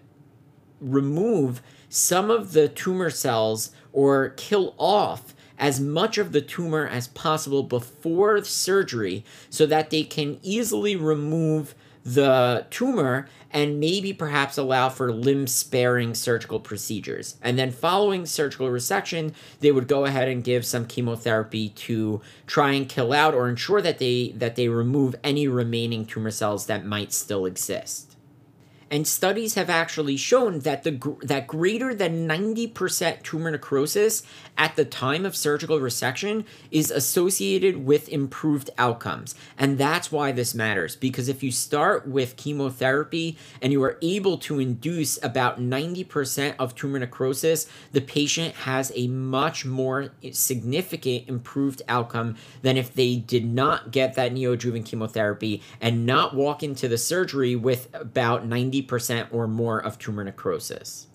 [0.82, 7.08] remove some of the tumor cells or kill off as much of the tumor as
[7.08, 11.74] possible before surgery so that they can easily remove
[12.08, 17.36] the tumor and maybe perhaps allow for limb sparing surgical procedures.
[17.42, 22.72] And then following surgical resection, they would go ahead and give some chemotherapy to try
[22.72, 26.86] and kill out or ensure that they that they remove any remaining tumor cells that
[26.86, 28.07] might still exist.
[28.90, 34.24] And studies have actually shown that the that greater than 90% tumor necrosis
[34.58, 39.36] at the time of surgical resection is associated with improved outcomes.
[39.58, 44.38] And that's why this matters because if you start with chemotherapy and you are able
[44.40, 51.82] to induce about 90% of tumor necrosis, the patient has a much more significant improved
[51.90, 56.98] outcome than if they did not get that neoadjuvant chemotherapy and not walk into the
[56.98, 61.08] surgery with about 90 90% or more of tumor necrosis.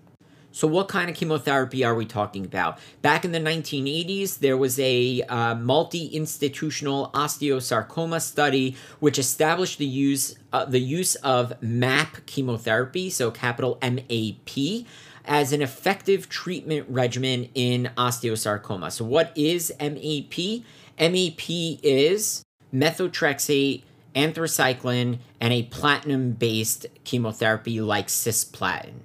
[0.54, 2.78] So, what kind of chemotherapy are we talking about?
[3.00, 9.86] Back in the 1980s, there was a uh, multi institutional osteosarcoma study which established the
[9.86, 14.84] use, uh, the use of MAP chemotherapy, so capital MAP,
[15.24, 18.92] as an effective treatment regimen in osteosarcoma.
[18.92, 20.64] So, what is MAP?
[20.98, 21.48] MAP
[21.82, 22.44] is
[22.74, 29.00] methotrexate anthracycline, and a platinum based chemotherapy like cisplatin.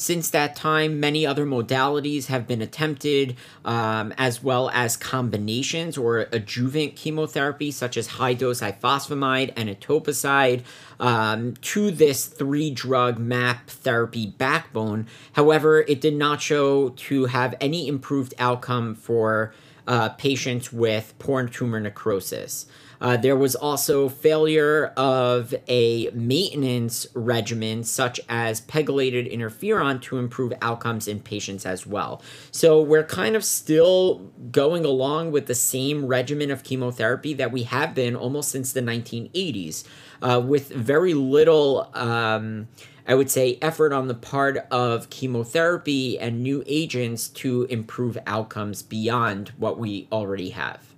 [0.00, 6.20] Since that time, many other modalities have been attempted, um, as well as combinations or
[6.32, 10.62] adjuvant chemotherapy, such as high dose ifosfamide and etoposide,
[10.98, 15.06] um, to this three drug MAP therapy backbone.
[15.34, 19.52] However, it did not show to have any improved outcome for
[19.86, 22.64] uh, patients with poor tumor necrosis.
[23.00, 30.52] Uh, there was also failure of a maintenance regimen, such as pegylated interferon, to improve
[30.60, 32.22] outcomes in patients as well.
[32.50, 37.62] So we're kind of still going along with the same regimen of chemotherapy that we
[37.64, 39.84] have been almost since the 1980s,
[40.22, 41.90] uh, with very little.
[41.94, 42.68] Um,
[43.08, 48.82] I would say, effort on the part of chemotherapy and new agents to improve outcomes
[48.82, 50.89] beyond what we already have.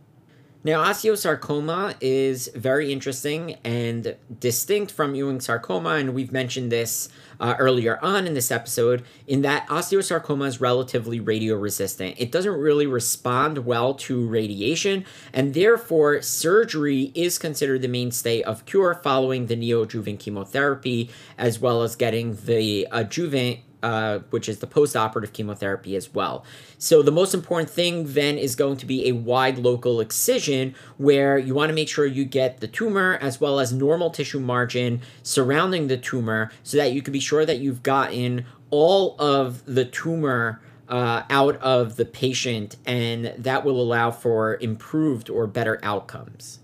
[0.65, 7.09] Now, osteosarcoma is very interesting and distinct from Ewing sarcoma, and we've mentioned this
[7.41, 12.15] uh, earlier on in this episode, in that osteosarcoma is relatively radio resistant.
[12.17, 18.65] It doesn't really respond well to radiation, and therefore, surgery is considered the mainstay of
[18.65, 24.67] cure following the neoadjuvant chemotherapy, as well as getting the adjuvant uh, which is the
[24.67, 26.45] post-operative chemotherapy as well.
[26.79, 31.39] So the most important thing then is going to be a wide local excision where
[31.39, 35.01] you want to make sure you get the tumor as well as normal tissue margin
[35.23, 39.85] surrounding the tumor so that you can be sure that you've gotten all of the
[39.85, 46.59] tumor uh, out of the patient and that will allow for improved or better outcomes.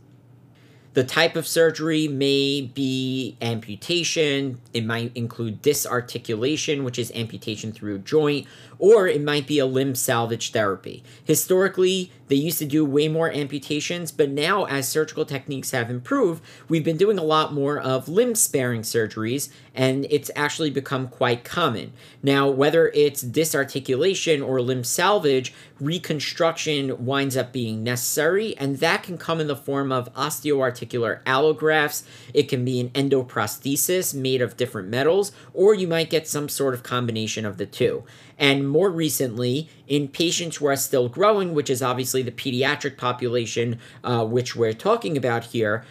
[0.99, 4.61] The type of surgery may be amputation.
[4.75, 9.67] It might include disarticulation, which is amputation through a joint, or it might be a
[9.67, 11.03] limb salvage therapy.
[11.25, 16.43] Historically, they used to do way more amputations, but now, as surgical techniques have improved,
[16.69, 21.43] we've been doing a lot more of limb sparing surgeries, and it's actually become quite
[21.43, 21.93] common.
[22.23, 29.17] Now, whether it's disarticulation or limb salvage, reconstruction winds up being necessary, and that can
[29.17, 32.03] come in the form of osteoarticular allografts.
[32.35, 36.75] It can be an endoprosthesis made of different metals, or you might get some sort
[36.75, 38.05] of combination of the two.
[38.39, 43.81] And more recently, in patients who are still growing, which is obviously the pediatric population,
[44.05, 45.85] uh, which we're talking about here,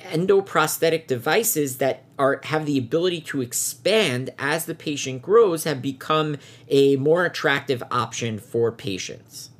[0.00, 6.38] endoprosthetic devices that are have the ability to expand as the patient grows have become
[6.68, 9.50] a more attractive option for patients.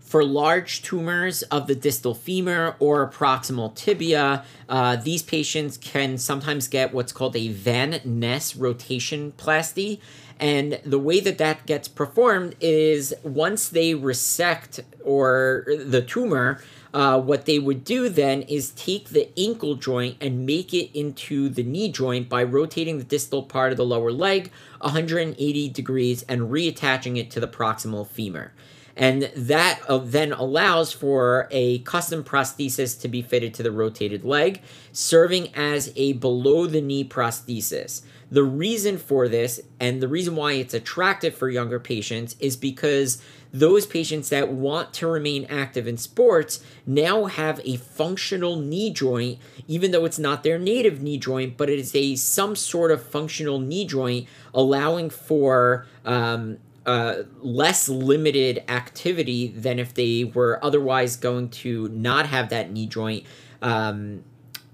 [0.00, 6.66] For large tumors of the distal femur or proximal tibia, uh, these patients can sometimes
[6.66, 10.00] get what's called a Van Nes rotation plasty.
[10.40, 16.60] And the way that that gets performed is once they resect or the tumor,
[16.94, 21.48] uh, what they would do then is take the ankle joint and make it into
[21.48, 26.42] the knee joint by rotating the distal part of the lower leg 180 degrees and
[26.42, 28.52] reattaching it to the proximal femur.
[28.98, 34.24] And that uh, then allows for a custom prosthesis to be fitted to the rotated
[34.24, 34.60] leg,
[34.92, 38.02] serving as a below the knee prosthesis.
[38.30, 43.22] The reason for this and the reason why it's attractive for younger patients is because
[43.52, 49.38] those patients that want to remain active in sports now have a functional knee joint
[49.66, 53.02] even though it's not their native knee joint but it is a some sort of
[53.02, 56.58] functional knee joint allowing for um,
[56.88, 62.86] uh, less limited activity than if they were otherwise going to not have that knee
[62.86, 63.24] joint
[63.60, 64.24] um,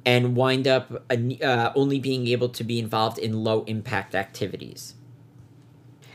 [0.06, 4.94] and wind up uh, only being able to be involved in low impact activities.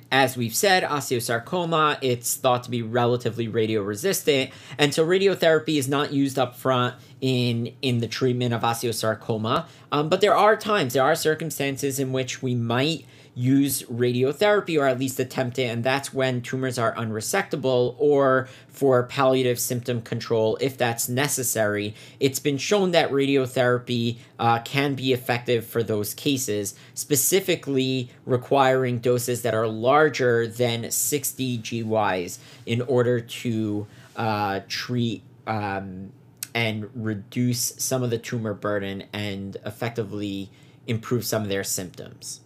[0.10, 5.89] As we've said, osteosarcoma, it's thought to be relatively radio resistant, and so radiotherapy is
[5.89, 9.66] not used up front in in the treatment of osteosarcoma.
[9.91, 13.06] Um, but there are times, there are circumstances in which we might
[13.40, 19.02] use radiotherapy or at least attempt it, and that's when tumors are unresectable or for
[19.04, 21.96] palliative symptom control if that's necessary.
[22.20, 29.42] It's been shown that radiotherapy uh, can be effective for those cases, specifically requiring doses
[29.44, 33.88] that are larger than 60 GYs in order to
[34.18, 35.24] uh, treat.
[35.48, 36.12] Um,
[36.56, 40.50] and reduce some of the tumor burden and effectively
[40.88, 42.42] improve some of their symptoms.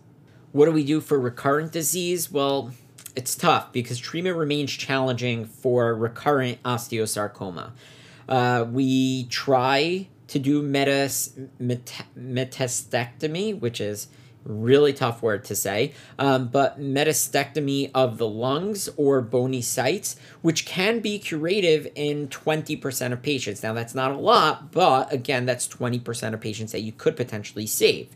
[0.54, 2.32] What do we do for recurrent disease?
[2.32, 2.72] Well,
[3.16, 7.72] it's tough because treatment remains challenging for recurrent osteosarcoma.
[8.30, 14.10] Uh, we try to do metas, met, metastectomy, which is
[14.46, 20.68] really tough word to say, um, but metastectomy of the lungs or bony sites, which
[20.68, 23.64] can be curative in 20% of patients.
[23.64, 27.66] Now, that's not a lot, but again, that's 20% of patients that you could potentially
[27.66, 28.10] save.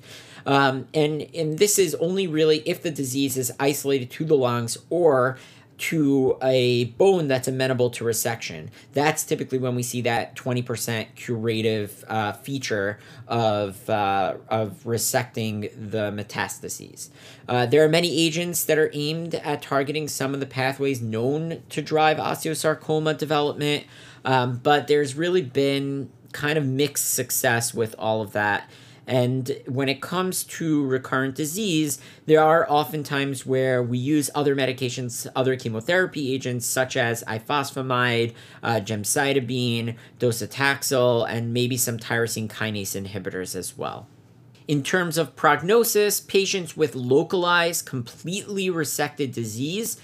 [0.47, 4.77] Um, and and this is only really if the disease is isolated to the lungs
[4.89, 5.37] or
[5.77, 8.69] to a bone that's amenable to resection.
[8.93, 16.11] That's typically when we see that 20% curative uh, feature of, uh, of resecting the
[16.11, 17.09] metastases.
[17.47, 21.61] Uh, there are many agents that are aimed at targeting some of the pathways known
[21.69, 23.85] to drive osteosarcoma development,
[24.25, 28.69] um, but there's really been kind of mixed success with all of that.
[29.07, 34.53] And when it comes to recurrent disease, there are often times where we use other
[34.53, 43.01] medications, other chemotherapy agents, such as ifosfamide, uh, gemcitabine, docetaxel, and maybe some tyrosine kinase
[43.01, 44.07] inhibitors as well.
[44.67, 49.97] In terms of prognosis, patients with localized, completely resected disease,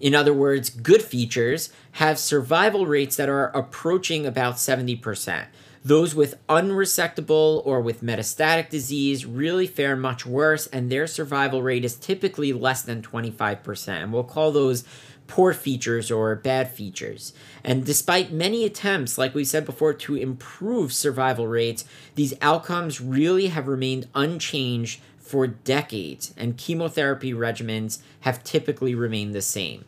[0.00, 5.46] in other words, good features, have survival rates that are approaching about 70%.
[5.86, 11.84] Those with unresectable or with metastatic disease really fare much worse, and their survival rate
[11.84, 13.88] is typically less than 25%.
[13.90, 14.82] And we'll call those
[15.28, 17.32] poor features or bad features.
[17.62, 21.84] And despite many attempts, like we said before, to improve survival rates,
[22.16, 29.40] these outcomes really have remained unchanged for decades, and chemotherapy regimens have typically remained the
[29.40, 29.84] same.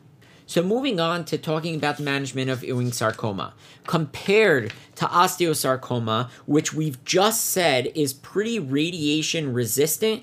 [0.49, 3.53] So moving on to talking about the management of Ewing sarcoma.
[3.87, 10.23] Compared to osteosarcoma, which we've just said is pretty radiation resistant,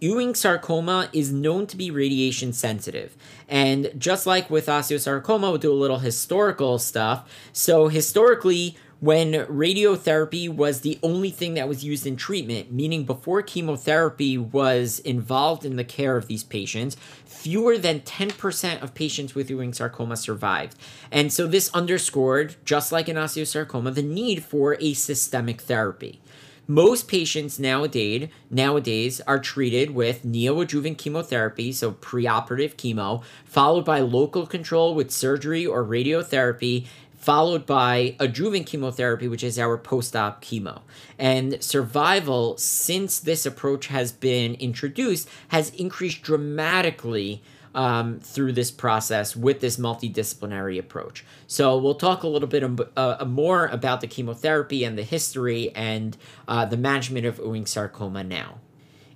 [0.00, 3.14] Ewing sarcoma is known to be radiation sensitive.
[3.46, 7.30] And just like with osteosarcoma, we'll do a little historical stuff.
[7.52, 13.42] So historically, when radiotherapy was the only thing that was used in treatment, meaning before
[13.42, 16.96] chemotherapy was involved in the care of these patients,
[17.42, 20.76] fewer than 10% of patients with Ewing sarcoma survived.
[21.10, 26.20] And so this underscored, just like in osteosarcoma, the need for a systemic therapy.
[26.68, 34.46] Most patients nowadays nowadays are treated with neoadjuvant chemotherapy, so preoperative chemo, followed by local
[34.46, 36.86] control with surgery or radiotherapy,
[37.22, 40.80] followed by adjuvant chemotherapy, which is our post op chemo.
[41.20, 47.42] And survival, since this approach has been introduced, has increased dramatically.
[47.74, 51.24] Um, through this process with this multidisciplinary approach.
[51.46, 52.62] So, we'll talk a little bit
[52.98, 56.14] uh, more about the chemotherapy and the history and
[56.46, 58.58] uh, the management of Ewing sarcoma now.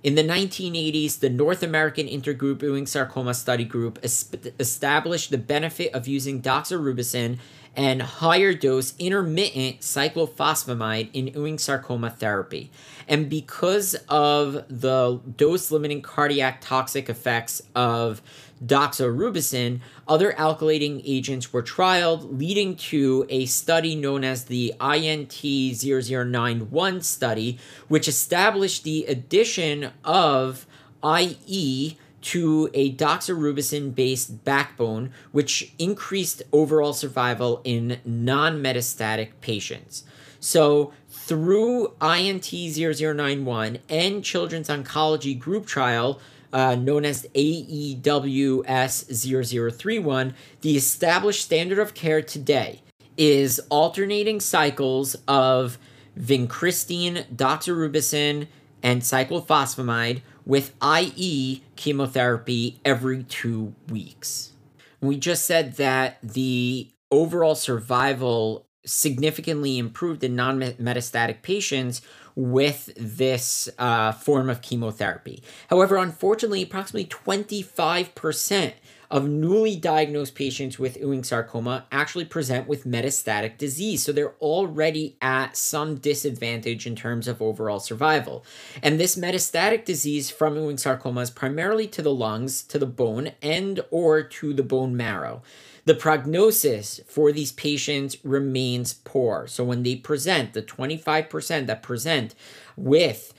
[0.07, 6.07] In the 1980s, the North American Intergroup Ewing Sarcoma Study Group established the benefit of
[6.07, 7.39] using doxorubicin
[7.77, 12.71] and higher dose intermittent cyclophosphamide in Ewing sarcoma therapy.
[13.07, 18.23] And because of the dose limiting cardiac toxic effects of
[18.65, 27.01] doxorubicin, other alkylating agents were trialed, leading to a study known as the INT 0091
[27.01, 30.65] study, which established the addition of
[31.05, 31.95] IE
[32.27, 40.03] to a doxorubicin based backbone, which increased overall survival in non metastatic patients.
[40.41, 46.19] So, through INT 0091 and Children's Oncology Group Trial,
[46.51, 52.81] uh, known as AEWS 0031, the established standard of care today
[53.15, 55.77] is alternating cycles of
[56.19, 58.47] vincristine, doxorubicin,
[58.83, 64.53] and cyclophosphamide with IE chemotherapy every two weeks.
[65.01, 72.01] We just said that the overall survival significantly improved in non metastatic patients
[72.33, 75.43] with this uh, form of chemotherapy.
[75.69, 78.73] However, unfortunately, approximately 25%
[79.09, 84.03] of newly diagnosed patients with Ewing sarcoma actually present with metastatic disease.
[84.03, 88.45] So they're already at some disadvantage in terms of overall survival.
[88.83, 93.31] And this metastatic disease from Ewing sarcoma is primarily to the lungs, to the bone,
[93.41, 95.41] and or to the bone marrow
[95.87, 99.47] the prognosis for these patients remains poor.
[99.47, 102.35] So when they present, the 25% that present
[102.75, 103.33] with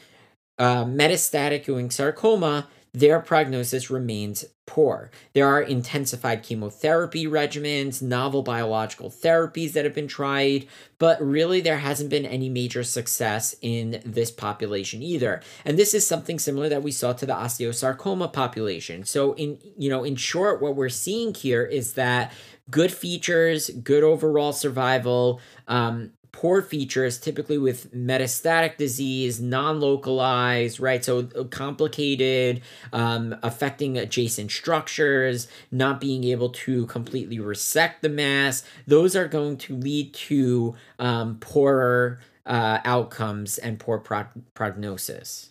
[0.59, 5.11] uh, metastatic Ewing sarcoma, their prognosis remains poor.
[5.33, 10.67] There are intensified chemotherapy regimens, novel biological therapies that have been tried,
[10.99, 15.41] but really there hasn't been any major success in this population either.
[15.65, 19.05] And this is something similar that we saw to the osteosarcoma population.
[19.05, 22.33] So in you know, in short what we're seeing here is that
[22.71, 31.05] good features, good overall survival, um, poor features, typically with metastatic disease, non localized, right?
[31.05, 32.63] So uh, complicated,
[32.93, 38.65] um, affecting adjacent structures, not being able to completely resect the mass.
[38.87, 45.51] Those are going to lead to um, poorer uh, outcomes and poor prognosis.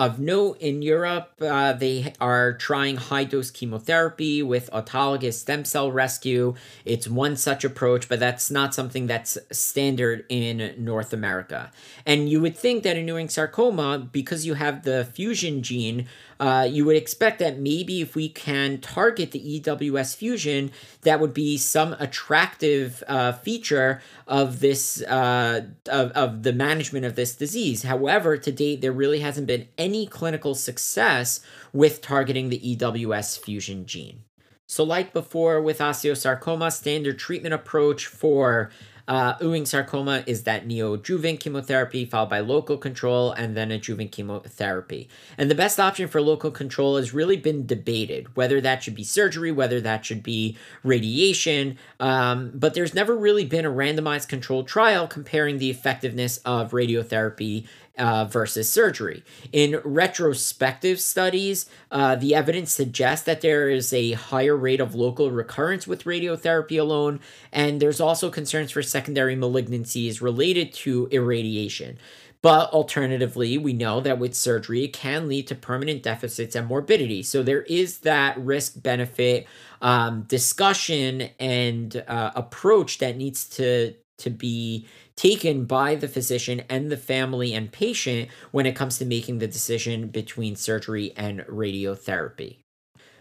[0.00, 5.92] Of note, in Europe, uh, they are trying high dose chemotherapy with autologous stem cell
[5.92, 6.54] rescue.
[6.86, 11.70] It's one such approach, but that's not something that's standard in North America.
[12.06, 16.06] And you would think that in Ewing sarcoma, because you have the fusion gene,
[16.40, 20.72] uh, you would expect that maybe if we can target the EWS fusion,
[21.02, 27.14] that would be some attractive uh, feature of this uh, of, of the management of
[27.14, 27.82] this disease.
[27.82, 31.40] However, to date, there really hasn't been any clinical success
[31.74, 34.24] with targeting the EWS fusion gene.
[34.66, 38.70] So, like before with osteosarcoma, standard treatment approach for
[39.08, 45.08] uh, Ewing sarcoma is that neoadjuvant chemotherapy followed by local control and then adjuvant chemotherapy.
[45.36, 49.04] And the best option for local control has really been debated whether that should be
[49.04, 51.78] surgery, whether that should be radiation.
[51.98, 57.66] Um, but there's never really been a randomized controlled trial comparing the effectiveness of radiotherapy
[58.00, 59.22] uh, versus surgery.
[59.52, 65.30] In retrospective studies, uh, the evidence suggests that there is a higher rate of local
[65.30, 67.20] recurrence with radiotherapy alone,
[67.52, 71.98] and there's also concerns for secondary malignancies related to irradiation.
[72.42, 77.22] But alternatively, we know that with surgery, it can lead to permanent deficits and morbidity.
[77.22, 79.46] So there is that risk benefit
[79.82, 86.90] um, discussion and uh, approach that needs to to be taken by the physician and
[86.90, 92.56] the family and patient when it comes to making the decision between surgery and radiotherapy.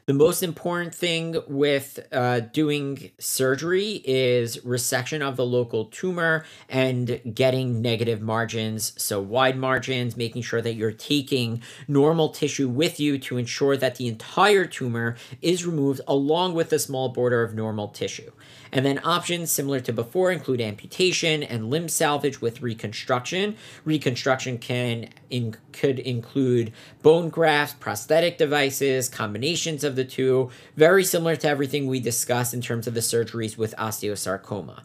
[0.10, 7.22] The most important thing with uh, doing surgery is resection of the local tumor and
[7.36, 13.20] getting negative margins, so wide margins, making sure that you're taking normal tissue with you
[13.20, 17.90] to ensure that the entire tumor is removed along with a small border of normal
[17.90, 18.32] tissue.
[18.72, 23.56] And then options similar to before include amputation and limb salvage with reconstruction.
[23.86, 31.36] Reconstruction can in, could include bone grafts, prosthetic devices, combinations of the two, very similar
[31.38, 34.82] to everything we discussed in terms of the surgeries with osteosarcoma.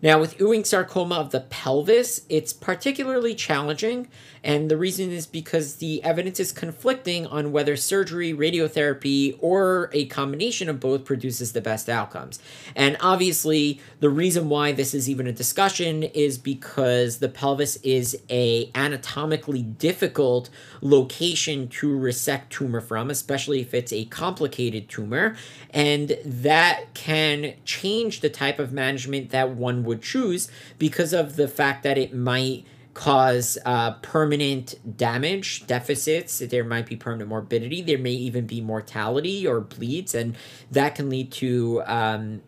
[0.00, 4.06] Now, with Ewing sarcoma of the pelvis, it's particularly challenging,
[4.44, 10.06] and the reason is because the evidence is conflicting on whether surgery, radiotherapy, or a
[10.06, 12.38] combination of both produces the best outcomes.
[12.76, 18.16] And obviously, the reason why this is even a discussion is because the pelvis is
[18.30, 20.48] a anatomically difficult
[20.80, 25.34] location to resect tumor from, especially if it's a complicated tumor,
[25.70, 31.48] and that can change the type of management that one would choose because of the
[31.48, 32.64] fact that it might
[32.94, 36.38] cause uh, permanent damage, deficits.
[36.40, 37.80] There might be permanent morbidity.
[37.80, 40.36] There may even be mortality or bleeds, and
[40.70, 42.42] that can lead to um,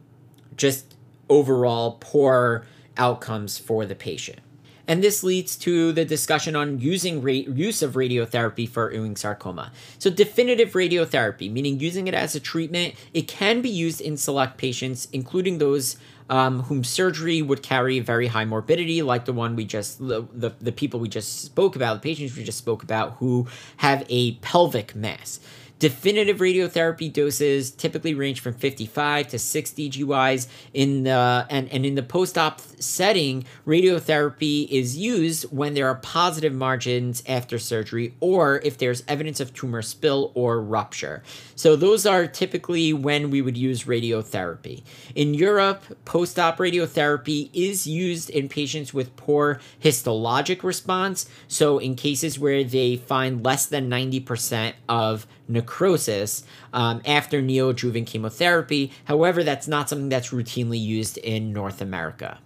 [0.56, 0.96] just
[1.28, 2.66] overall poor
[2.96, 4.40] outcomes for the patient.
[4.88, 9.70] And this leads to the discussion on using ra- use of radiotherapy for Ewing sarcoma.
[10.00, 14.58] So, definitive radiotherapy, meaning using it as a treatment, it can be used in select
[14.58, 15.96] patients, including those
[16.30, 20.54] um, whom surgery would carry very high morbidity, like the one we just, the, the,
[20.60, 24.34] the people we just spoke about, the patients we just spoke about who have a
[24.36, 25.40] pelvic mass.
[25.80, 31.94] Definitive radiotherapy doses typically range from 55 to 60 GYs in the and, and in
[31.94, 38.76] the post-op setting, radiotherapy is used when there are positive margins after surgery or if
[38.76, 41.22] there's evidence of tumor spill or rupture.
[41.56, 44.82] So those are typically when we would use radiotherapy.
[45.14, 52.38] In Europe, post-op radiotherapy is used in patients with poor histologic response, so in cases
[52.38, 58.92] where they find less than 90% of necrosis um, after neoadjuvant chemotherapy.
[59.04, 62.38] However, that's not something that's routinely used in North America.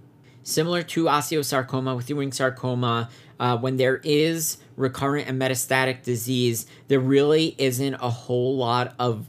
[0.43, 3.09] Similar to osteosarcoma with Ewing sarcoma,
[3.41, 9.27] uh, when there is recurrent and metastatic disease, there really isn't a whole lot of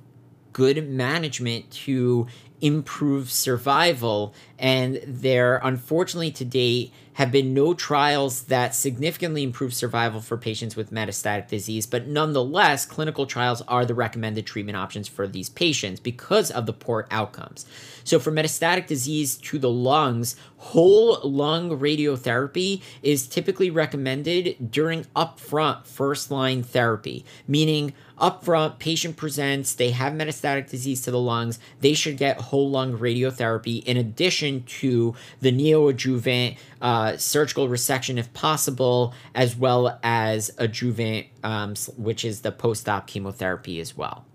[0.53, 2.27] good management to
[2.61, 4.33] improve survival.
[4.57, 10.75] And there, unfortunately, to date, have been no trials that significantly improve survival for patients
[10.75, 15.99] with metastatic disease, but nonetheless, clinical trials are the recommended treatment options for these patients
[16.01, 17.65] because of the poor outcomes.
[18.03, 25.85] So, for metastatic disease to the lungs, whole lung radiotherapy is typically recommended during upfront
[25.85, 31.93] first line therapy, meaning upfront patient presents they have metastatic disease to the lungs they
[31.93, 39.13] should get whole lung radiotherapy in addition to the neoadjuvant uh, surgical resection if possible
[39.33, 44.25] as well as adjuvant um, which is the post-op chemotherapy as well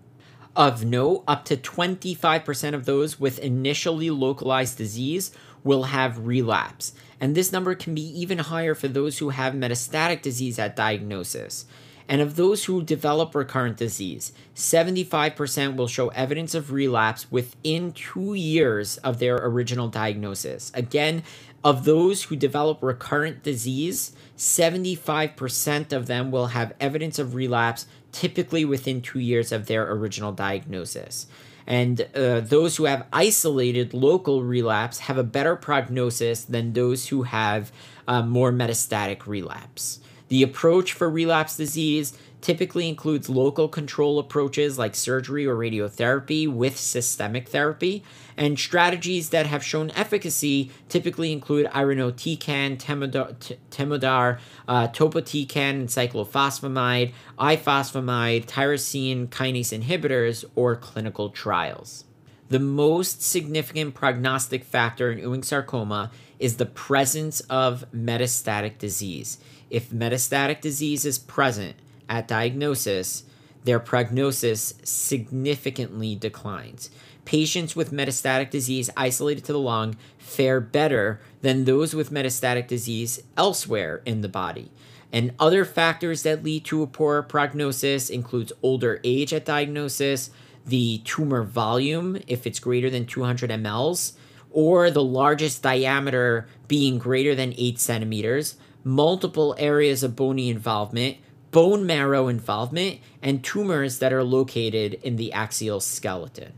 [0.55, 5.31] of note, up to 25% of those with initially localized disease
[5.63, 10.21] will have relapse, and this number can be even higher for those who have metastatic
[10.21, 11.65] disease at diagnosis.
[12.09, 18.33] And of those who develop recurrent disease, 75% will show evidence of relapse within two
[18.33, 20.71] years of their original diagnosis.
[20.73, 21.23] Again,
[21.63, 28.65] of those who develop recurrent disease, 75% of them will have evidence of relapse typically
[28.65, 31.27] within two years of their original diagnosis.
[31.67, 37.23] And uh, those who have isolated local relapse have a better prognosis than those who
[37.23, 37.71] have
[38.07, 39.99] uh, more metastatic relapse.
[40.27, 46.77] The approach for relapse disease typically includes local control approaches like surgery or radiotherapy with
[46.77, 48.03] systemic therapy,
[48.41, 53.35] and strategies that have shown efficacy typically include irinotecan, temodar,
[53.69, 62.05] temodar uh, topotecan, cyclophosphamide, ifosfamide, tyrosine kinase inhibitors, or clinical trials.
[62.49, 69.37] The most significant prognostic factor in Ewing sarcoma is the presence of metastatic disease.
[69.69, 71.75] If metastatic disease is present
[72.09, 73.23] at diagnosis,
[73.65, 76.89] their prognosis significantly declines.
[77.31, 83.23] Patients with metastatic disease isolated to the lung fare better than those with metastatic disease
[83.37, 84.69] elsewhere in the body.
[85.13, 90.29] And other factors that lead to a poor prognosis includes older age at diagnosis,
[90.65, 94.11] the tumor volume if it's greater than 200 mLs,
[94.51, 101.15] or the largest diameter being greater than 8 centimeters, multiple areas of bony involvement,
[101.51, 106.51] bone marrow involvement, and tumors that are located in the axial skeleton.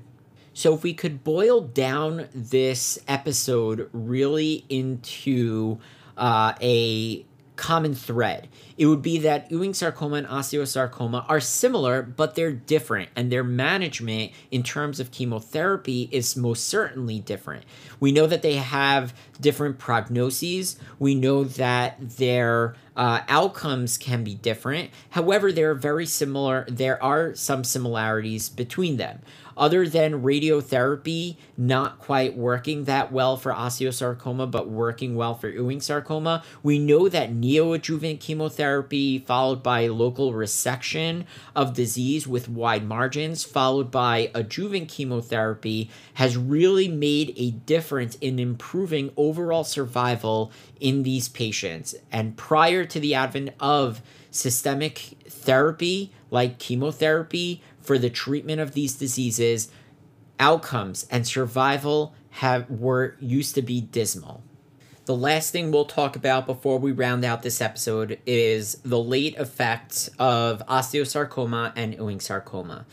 [0.53, 5.79] So, if we could boil down this episode really into
[6.17, 7.25] uh, a
[7.55, 8.47] common thread.
[8.77, 13.43] It would be that Ewing sarcoma and osteosarcoma are similar, but they're different, and their
[13.43, 17.65] management in terms of chemotherapy is most certainly different.
[17.99, 20.77] We know that they have different prognoses.
[20.97, 24.89] We know that their uh, outcomes can be different.
[25.11, 26.65] However, they're very similar.
[26.67, 29.21] There are some similarities between them.
[29.57, 35.81] Other than radiotherapy not quite working that well for osteosarcoma, but working well for Ewing
[35.81, 41.25] sarcoma, we know that neoadjuvant chemotherapy, followed by local resection
[41.55, 48.39] of disease with wide margins, followed by adjuvant chemotherapy, has really made a difference in
[48.39, 51.95] improving overall survival in these patients.
[52.11, 54.01] And prior to the advent of
[54.31, 54.97] systemic
[55.29, 59.69] therapy like chemotherapy for the treatment of these diseases,
[60.39, 64.41] outcomes and survival have were used to be dismal.
[65.05, 69.35] The last thing we'll talk about before we round out this episode is the late
[69.35, 72.85] effects of osteosarcoma and Ewing sarcoma.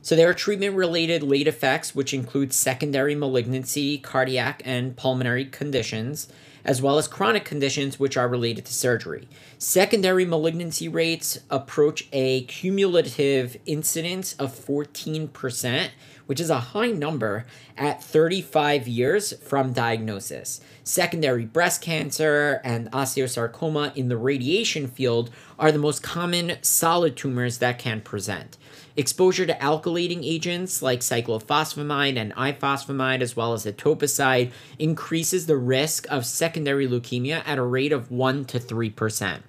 [0.00, 6.28] So there are treatment related late effects, which include secondary malignancy, cardiac, and pulmonary conditions,
[6.68, 9.26] as well as chronic conditions which are related to surgery.
[9.56, 15.88] Secondary malignancy rates approach a cumulative incidence of 14%,
[16.26, 17.46] which is a high number
[17.78, 20.60] at 35 years from diagnosis.
[20.84, 27.58] Secondary breast cancer and osteosarcoma in the radiation field are the most common solid tumors
[27.58, 28.58] that can present.
[28.98, 36.04] Exposure to alkylating agents like cyclophosphamide and ifosfamide, as well as etoposide, increases the risk
[36.10, 39.42] of secondary leukemia at a rate of 1 to 3%.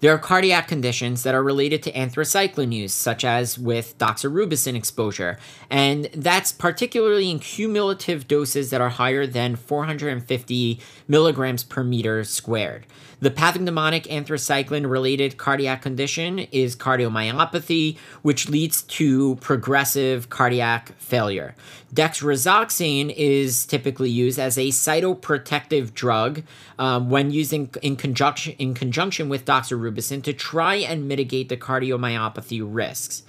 [0.00, 5.38] There are cardiac conditions that are related to anthracycline use, such as with doxorubicin exposure,
[5.70, 12.86] and that's particularly in cumulative doses that are higher than 450 milligrams per meter squared.
[13.20, 21.56] The pathognomonic anthracycline related cardiac condition is cardiomyopathy, which leads to progressive cardiac failure.
[21.92, 26.44] Dexrazoxane is typically used as a cytoprotective drug
[26.78, 32.62] um, when using in conjunction in conjunction with doxorubicin to try and mitigate the cardiomyopathy
[32.64, 33.24] risks.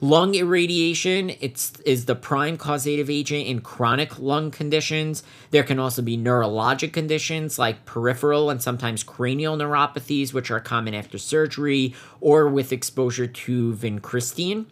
[0.00, 5.24] Lung irradiation it's, is the prime causative agent in chronic lung conditions.
[5.50, 10.94] There can also be neurologic conditions like peripheral and sometimes cranial neuropathies, which are common
[10.94, 14.66] after surgery or with exposure to vincristine.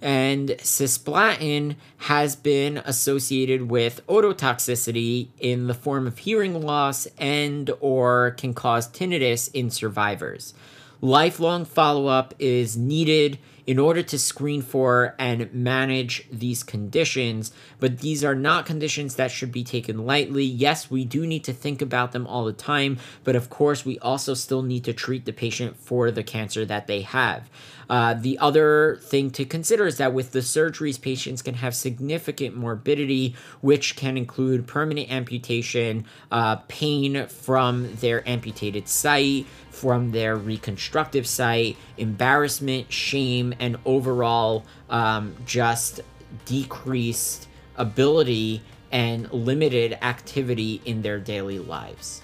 [0.00, 8.32] And cisplatin has been associated with ototoxicity in the form of hearing loss and or
[8.32, 10.54] can cause tinnitus in survivors.
[11.00, 18.24] Lifelong follow-up is needed in order to screen for and manage these conditions, but these
[18.24, 20.44] are not conditions that should be taken lightly.
[20.44, 23.98] Yes, we do need to think about them all the time, but of course, we
[24.00, 27.48] also still need to treat the patient for the cancer that they have.
[27.88, 32.56] Uh, the other thing to consider is that with the surgeries, patients can have significant
[32.56, 41.26] morbidity, which can include permanent amputation, uh, pain from their amputated site, from their reconstructive
[41.26, 46.00] site, embarrassment, shame, and overall um, just
[46.44, 48.62] decreased ability
[48.92, 52.22] and limited activity in their daily lives.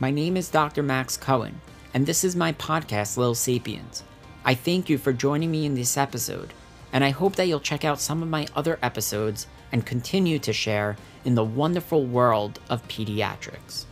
[0.00, 0.82] My name is Dr.
[0.82, 1.60] Max Cohen,
[1.92, 4.02] and this is my podcast, Little Sapiens.
[4.44, 6.54] I thank you for joining me in this episode,
[6.92, 10.52] and I hope that you'll check out some of my other episodes and continue to
[10.52, 10.96] share
[11.26, 13.84] in the wonderful world of pediatrics.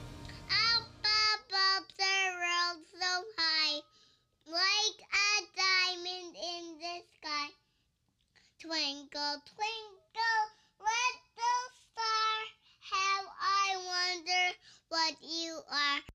[8.64, 10.44] Twinkle, twinkle,
[10.80, 12.36] little star,
[12.80, 14.56] how I wonder
[14.88, 16.13] what you are.